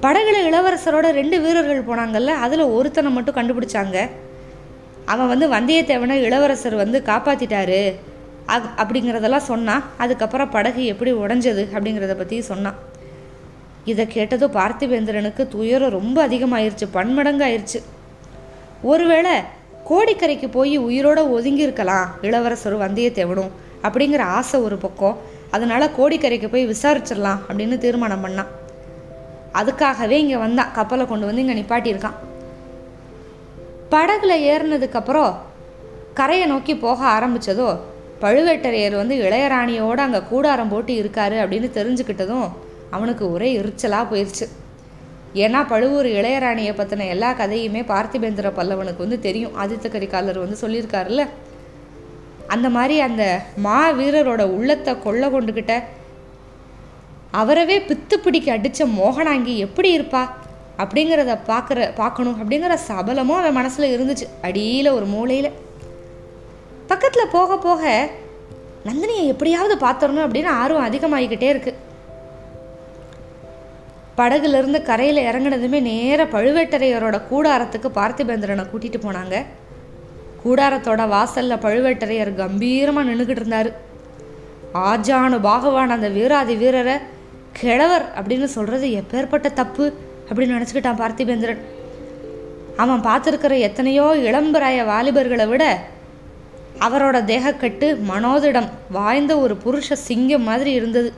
படகுல 0.05 0.37
இளவரசரோட 0.49 1.07
ரெண்டு 1.21 1.37
வீரர்கள் 1.45 1.89
போனாங்கல்ல 1.89 2.35
அதில் 2.45 2.73
ஒருத்தனை 2.77 3.11
மட்டும் 3.17 3.39
கண்டுபிடிச்சாங்க. 3.39 3.99
அவன் 5.05 5.29
வந்து 5.29 5.49
வந்தியத்தேவனை 5.49 6.11
இளவரசர் 6.11 6.75
வந்து 6.75 7.03
காப்பாற்றிட்டாரு 7.07 7.95
அப் 8.47 8.69
அப்படிங்கிறதெல்லாம் 8.77 9.49
சொன்னான் 9.53 9.83
அதுக்கப்புறம் 9.97 10.51
படகு 10.51 10.85
எப்படி 10.85 11.13
உடஞ்சது 11.13 11.63
அப்படிங்கிறத 11.75 12.17
பற்றி 12.17 12.43
சொன்னான் 12.43 12.75
இதை 13.85 14.07
கேட்டதும் 14.07 14.53
பார்த்திபேந்திரனுக்கு 14.53 15.49
துயரம் 15.49 15.91
ரொம்ப 15.91 16.29
அதிகமாயிருச்சு 16.29 16.87
பன்மடங்காயிருச்சு. 16.95 17.83
ஒருவேளை 18.83 19.31
கோடிக்கரைக்கு 19.89 20.49
போய் 20.51 20.79
உயிரோட 20.79 21.21
ஒதுங்கியிருக்கலாம் 21.37 22.07
இளவரசர் 22.21 22.23
இளவரசரும் 22.23 22.81
வந்தியத்தேவனும் 22.81 23.51
அப்படிங்கிற 23.83 24.23
ஆசை 24.23 24.61
ஒரு 24.61 24.77
பக்கம். 24.77 25.19
அதனால் 25.51 25.95
கோடிக்கரைக்கு 25.99 26.49
போய் 26.49 26.69
விசாரிச்சிடலாம் 26.69 27.39
அப்படின்னு 27.49 27.79
தீர்மானம் 27.79 28.25
பண்ணான். 28.27 28.47
அதுக்காகவே 29.55 30.11
இங்கே 30.11 30.37
வந்தான் 30.37 30.73
கப்பலை 30.73 31.07
கொண்டு 31.07 31.27
வந்து 31.27 31.41
இங்கே 31.41 31.63
நிப்பாட்டியிருக்கான். 31.63 32.19
படகுல 33.93 34.33
ஏறினதுக்கப்புறம் 34.53 35.33
கரையை 36.19 36.47
நோக்கி 36.47 36.75
போக 36.77 37.01
ஆரம்பிச்சதோ 37.17 37.69
பழுவேட்டரையர் 38.23 38.97
வந்து 39.01 39.15
இளையராணியோடு 39.27 40.03
அங்கே 40.07 40.21
கூடாரம் 40.31 40.73
போட்டு 40.73 40.93
இருக்காரு 41.03 41.37
அப்படின்னு 41.43 41.69
தெரிஞ்சுக்கிட்டதும் 41.79 42.49
அவனுக்கு 42.91 43.25
ஒரே 43.33 43.49
எரிச்சலாக 43.61 44.11
போயிடுச்சு 44.11 44.47
ஏன்னா 45.35 45.61
பழுவூர் 45.69 46.09
இளையராணியை 46.19 46.73
பற்றின 46.79 47.07
எல்லா 47.07 47.31
கதையுமே 47.33 47.83
பார்த்திபேந்திர 47.93 48.49
பல்லவனுக்கு 48.59 49.05
வந்து 49.05 49.19
தெரியும். 49.27 49.55
ஆதித்த 49.63 49.87
கரிகாலர் 49.95 50.43
வந்து 50.45 50.57
சொல்லியிருக்காருல்ல 50.63 51.25
அந்த 52.55 52.69
மாதிரி 52.69 52.97
அந்த 53.01 53.25
மா 53.67 53.79
வீரரோட 53.99 54.43
உள்ளத்தை 54.57 54.93
கொள்ள 54.99 55.29
கொண்டுக்கிட்ட 55.29 55.75
அவரவே 57.41 57.77
பித்து 57.89 58.17
பிடிக்க 58.25 58.49
அடித்த 58.53 58.87
மோகனாங்கி 58.99 59.55
எப்படி 59.67 59.91
இருப்பா? 59.99 60.23
அப்படிங்கிறத 60.79 61.39
பார்க்குற 61.47 61.95
பார்க்கணும் 61.95 62.37
அப்படிங்கிற 62.41 62.77
சபலமும் 62.89 63.39
அவன் 63.39 63.53
மனசில் 63.53 64.01
இருந்துச்சு. 64.01 64.27
அடியில் 64.43 64.89
ஒரு 64.89 65.05
மூலையில். 65.05 65.51
பக்கத்தில் 66.87 67.33
போக 67.33 67.59
போக 67.59 68.11
நந்தினியை 68.85 69.27
எப்படியாவது 69.27 69.87
பார்த்துடணும் 69.87 70.27
அப்படின்னு 70.27 70.47
ஆர்வம் 70.47 70.87
அதிகமாகிக்கிட்டே 70.89 71.43
இருக்கு. 71.43 71.77
படகுலேருந்து 74.17 74.83
கரையில் 74.83 75.25
இறங்கினதுமே 75.25 75.81
நேராக 75.81 76.43
பழுவேட்டரையரோட 76.43 77.21
கூடாரத்துக்கு 77.31 77.89
பார்த்திபேந்திரனை 77.95 78.67
கூட்டிகிட்டு 78.73 79.01
போனாங்க. 79.03 79.45
கூடாரத்தோட 80.45 81.09
வாசலில் 81.09 81.63
பழுவேட்டரையர் 81.65 82.35
கம்பீரமாக 82.35 83.11
நின்றுக்கிட்டு 83.11 83.41
இருந்தார். 83.41 83.71
ஆஜானு 84.75 85.39
பாகவான் 85.49 85.95
அந்த 85.97 86.09
வீராதி 86.09 86.55
வீரரை 86.55 86.97
கிழவர் 87.53 88.07
அப்படின்னு 88.21 88.45
சொல்கிறது 88.45 88.87
எப்பேற்பட்ட 88.89 89.53
தப்பு? 89.53 89.93
அப்படின்னு 90.29 90.57
நினச்சிக்கிட்டான் 90.57 91.01
பார்த்திபேந்திரன். 91.03 91.63
அவன் 92.77 93.03
பார்த்துருக்கிற 93.07 93.59
எத்தனையோ 93.59 94.05
இளம்பராய 94.29 94.85
வாலிபர்களை 94.85 95.47
விட 95.49 95.65
அவரோட 96.87 97.17
தேகக்கட்டு 97.31 97.89
மனோதிடம் 98.11 98.69
வாய்ந்த 98.91 99.33
ஒரு 99.39 99.57
புருஷ 99.65 99.93
சிங்கம் 100.09 100.47
மாதிரி 100.51 100.73
இருந்தது. 100.73 101.13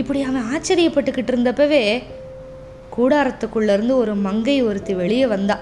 இப்படி 0.00 0.20
அவன் 0.22 0.46
ஆச்சரியப்பட்டுக்கிட்டு 0.52 1.32
இருந்தப்பவே 1.32 1.82
கூடாரத்துக்குள்ளேருந்து 2.96 3.94
ஒரு 4.02 4.14
மங்கை 4.26 4.56
ஒருத்தி 4.62 4.94
வெளியே 4.94 5.26
வந்தா. 5.26 5.56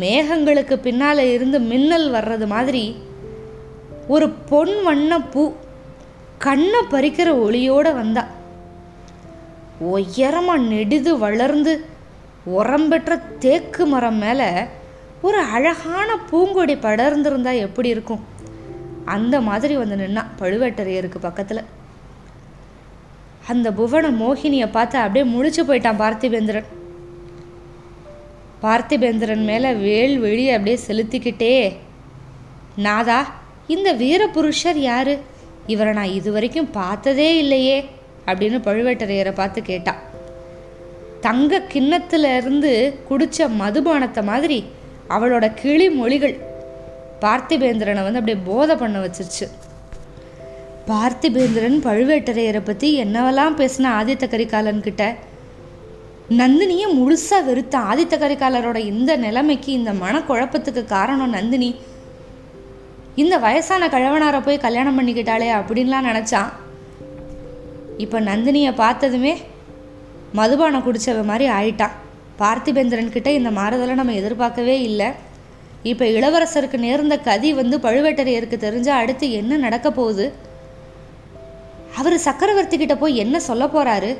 மேகங்களுக்கு 0.00 0.74
பின்னால் 0.86 1.18
இருந்து 1.18 1.58
மின்னல் 1.70 2.08
வர்றது 2.12 2.46
மாதிரி 2.46 2.84
ஒரு 4.08 4.26
பொன் 4.50 4.74
வண்ண 4.82 5.20
பூ 5.20 5.42
கண்ணை 6.38 6.80
பறிக்கிற 6.90 7.28
ஒளியோடு 7.46 7.92
வந்தா. 7.94 8.24
உயரமாக 9.80 10.62
நெடுது 10.62 11.18
வளர்ந்து 11.18 11.86
உரம்பெற்ற 12.44 13.16
தேக்கு 13.16 13.86
மரம் 13.86 14.14
மேலே 14.14 14.48
ஒரு 15.22 15.38
அழகான 15.38 16.16
பூங்கொடி 16.30 16.74
படர்ந்திருந்தா 16.74 17.58
எப்படி 17.58 17.88
இருக்கும்? 17.88 18.20
அந்த 19.04 19.40
மாதிரி 19.40 19.76
வந்து 19.76 19.96
நின்னா 19.96 20.24
பழுவேட்டரையருக்கு 20.38 21.18
பக்கத்தில். 21.20 21.62
அந்த 23.48 23.72
புவன 23.72 24.10
மோகினியை 24.10 24.68
பார்த்து 24.72 24.98
அப்படியே 24.98 25.24
முழிச்சு 25.34 25.62
போயிட்டான் 25.68 26.00
பார்த்திபேந்திரன். 26.02 26.64
பார்த்திபேந்திரன் 28.62 29.44
மேலே 29.44 29.72
வேல் 29.72 30.18
வெளி 30.18 30.50
அப்படியே 30.50 30.78
செலுத்திக்கிட்டே 30.86 31.76
நாதா 32.76 33.34
இந்த 33.66 33.94
வீரபுருஷர் 33.94 34.76
யாரு? 34.76 35.18
இவரை 35.66 35.92
நான் 35.92 36.16
இது 36.18 36.32
வரைக்கும் 36.32 36.70
பார்த்ததே 36.70 37.38
இல்லையே. 37.38 37.84
அப்படின்னு 38.26 38.58
பழுவேட்டரையரை 38.68 39.32
பார்த்து 39.32 39.62
கேட்டா. 39.62 39.94
தங்க 41.20 41.62
கிண்ணத்துல 41.72 42.36
இருந்து 42.36 42.98
குடிச்ச 43.10 43.48
மதுபானத்தை 43.58 44.22
மாதிரி 44.22 44.64
அவளோட 45.08 45.54
கிளி 45.54 45.90
மொழிகள் 45.90 46.36
பார்த்திபேந்திரனை 47.20 48.02
வந்து 48.02 48.18
அப்படியே 48.18 48.44
போதை 48.44 48.76
பண்ண 48.76 48.98
வச்சிருச்சு. 48.98 49.48
பார்த்திபேந்திரன் 50.86 51.78
பழுவேட்டரையரை 51.86 52.60
பற்றி 52.64 53.04
என்னவெல்லாம் 53.04 53.58
பேசின 53.60 53.90
ஆதித்த 53.98 54.28
கரிகாலன் 54.28 54.80
கிட்ட? 54.80 55.16
நந்தினியை 56.30 56.86
முழுசாக 56.94 57.44
வெறுத்த 57.44 57.78
ஆதித்த 57.78 58.16
கரிகாலரோட 58.18 58.76
இந்த 58.76 59.16
நிலைமைக்கு 59.16 59.72
இந்த 59.72 59.92
மனக்குழப்பத்துக்கு 59.92 60.84
காரணம் 60.84 61.30
நந்தினி. 61.30 61.74
இந்த 63.14 63.38
வயசான 63.38 63.86
கழவனாரை 63.88 64.40
போய் 64.44 64.58
கல்யாணம் 64.58 64.98
பண்ணிக்கிட்டாளே 64.98 65.48
அப்படின்லாம் 65.60 66.08
நினச்சான். 66.10 66.50
இப்போ 68.04 68.18
நந்தினியை 68.20 68.72
பார்த்ததுமே 68.82 69.32
மதுபானம் 70.38 70.84
குடித்தவ 70.86 71.22
மாதிரி 71.30 71.46
ஆயிட்டான். 71.58 71.96
பார்த்திபேந்திரன்கிட்ட 72.40 73.28
இந்த 73.38 73.50
மாறுதலை 73.58 73.94
நம்ம 74.00 74.12
எதிர்பார்க்கவே 74.20 74.76
இல்லை. 74.82 75.08
இப்போ 75.90 76.04
இளவரசருக்கு 76.16 76.78
நேர்ந்த 76.84 77.16
கதி 77.28 77.50
வந்து 77.58 77.76
பழுவேட்டரையருக்கு 77.78 78.56
தெரிஞ்சால் 78.64 79.00
அடுத்து 79.02 79.26
என்ன 79.40 79.56
நடக்க 79.56 79.88
போகுது? 79.98 80.26
அவர் 81.98 82.16
சக்கரவர்த்தி 82.26 82.76
கிட்ட 82.78 82.94
போய் 82.96 83.22
என்ன 83.24 83.36
சொல்ல 83.48 83.64
போகிறாரு 83.66 84.10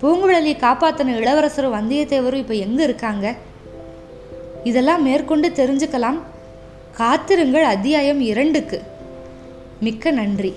பூங்குழலியை 0.00 0.56
காப்பாற்றின 0.64 1.14
இளவரசரும் 1.22 1.76
வந்தியத்தேவரும் 1.76 2.42
இப்போ 2.44 2.54
எங்கே 2.66 2.82
இருக்காங்க? 2.82 3.26
இதெல்லாம் 4.70 5.02
மேற்கொண்டு 5.02 5.48
தெரிஞ்சுக்கலாம். 5.60 6.18
காத்திருங்கள் 7.00 7.66
அத்தியாயம் 7.74 8.20
இரண்டுக்கு. 8.32 8.78
மிக்க 9.80 10.10
நன்றி. 10.10 10.52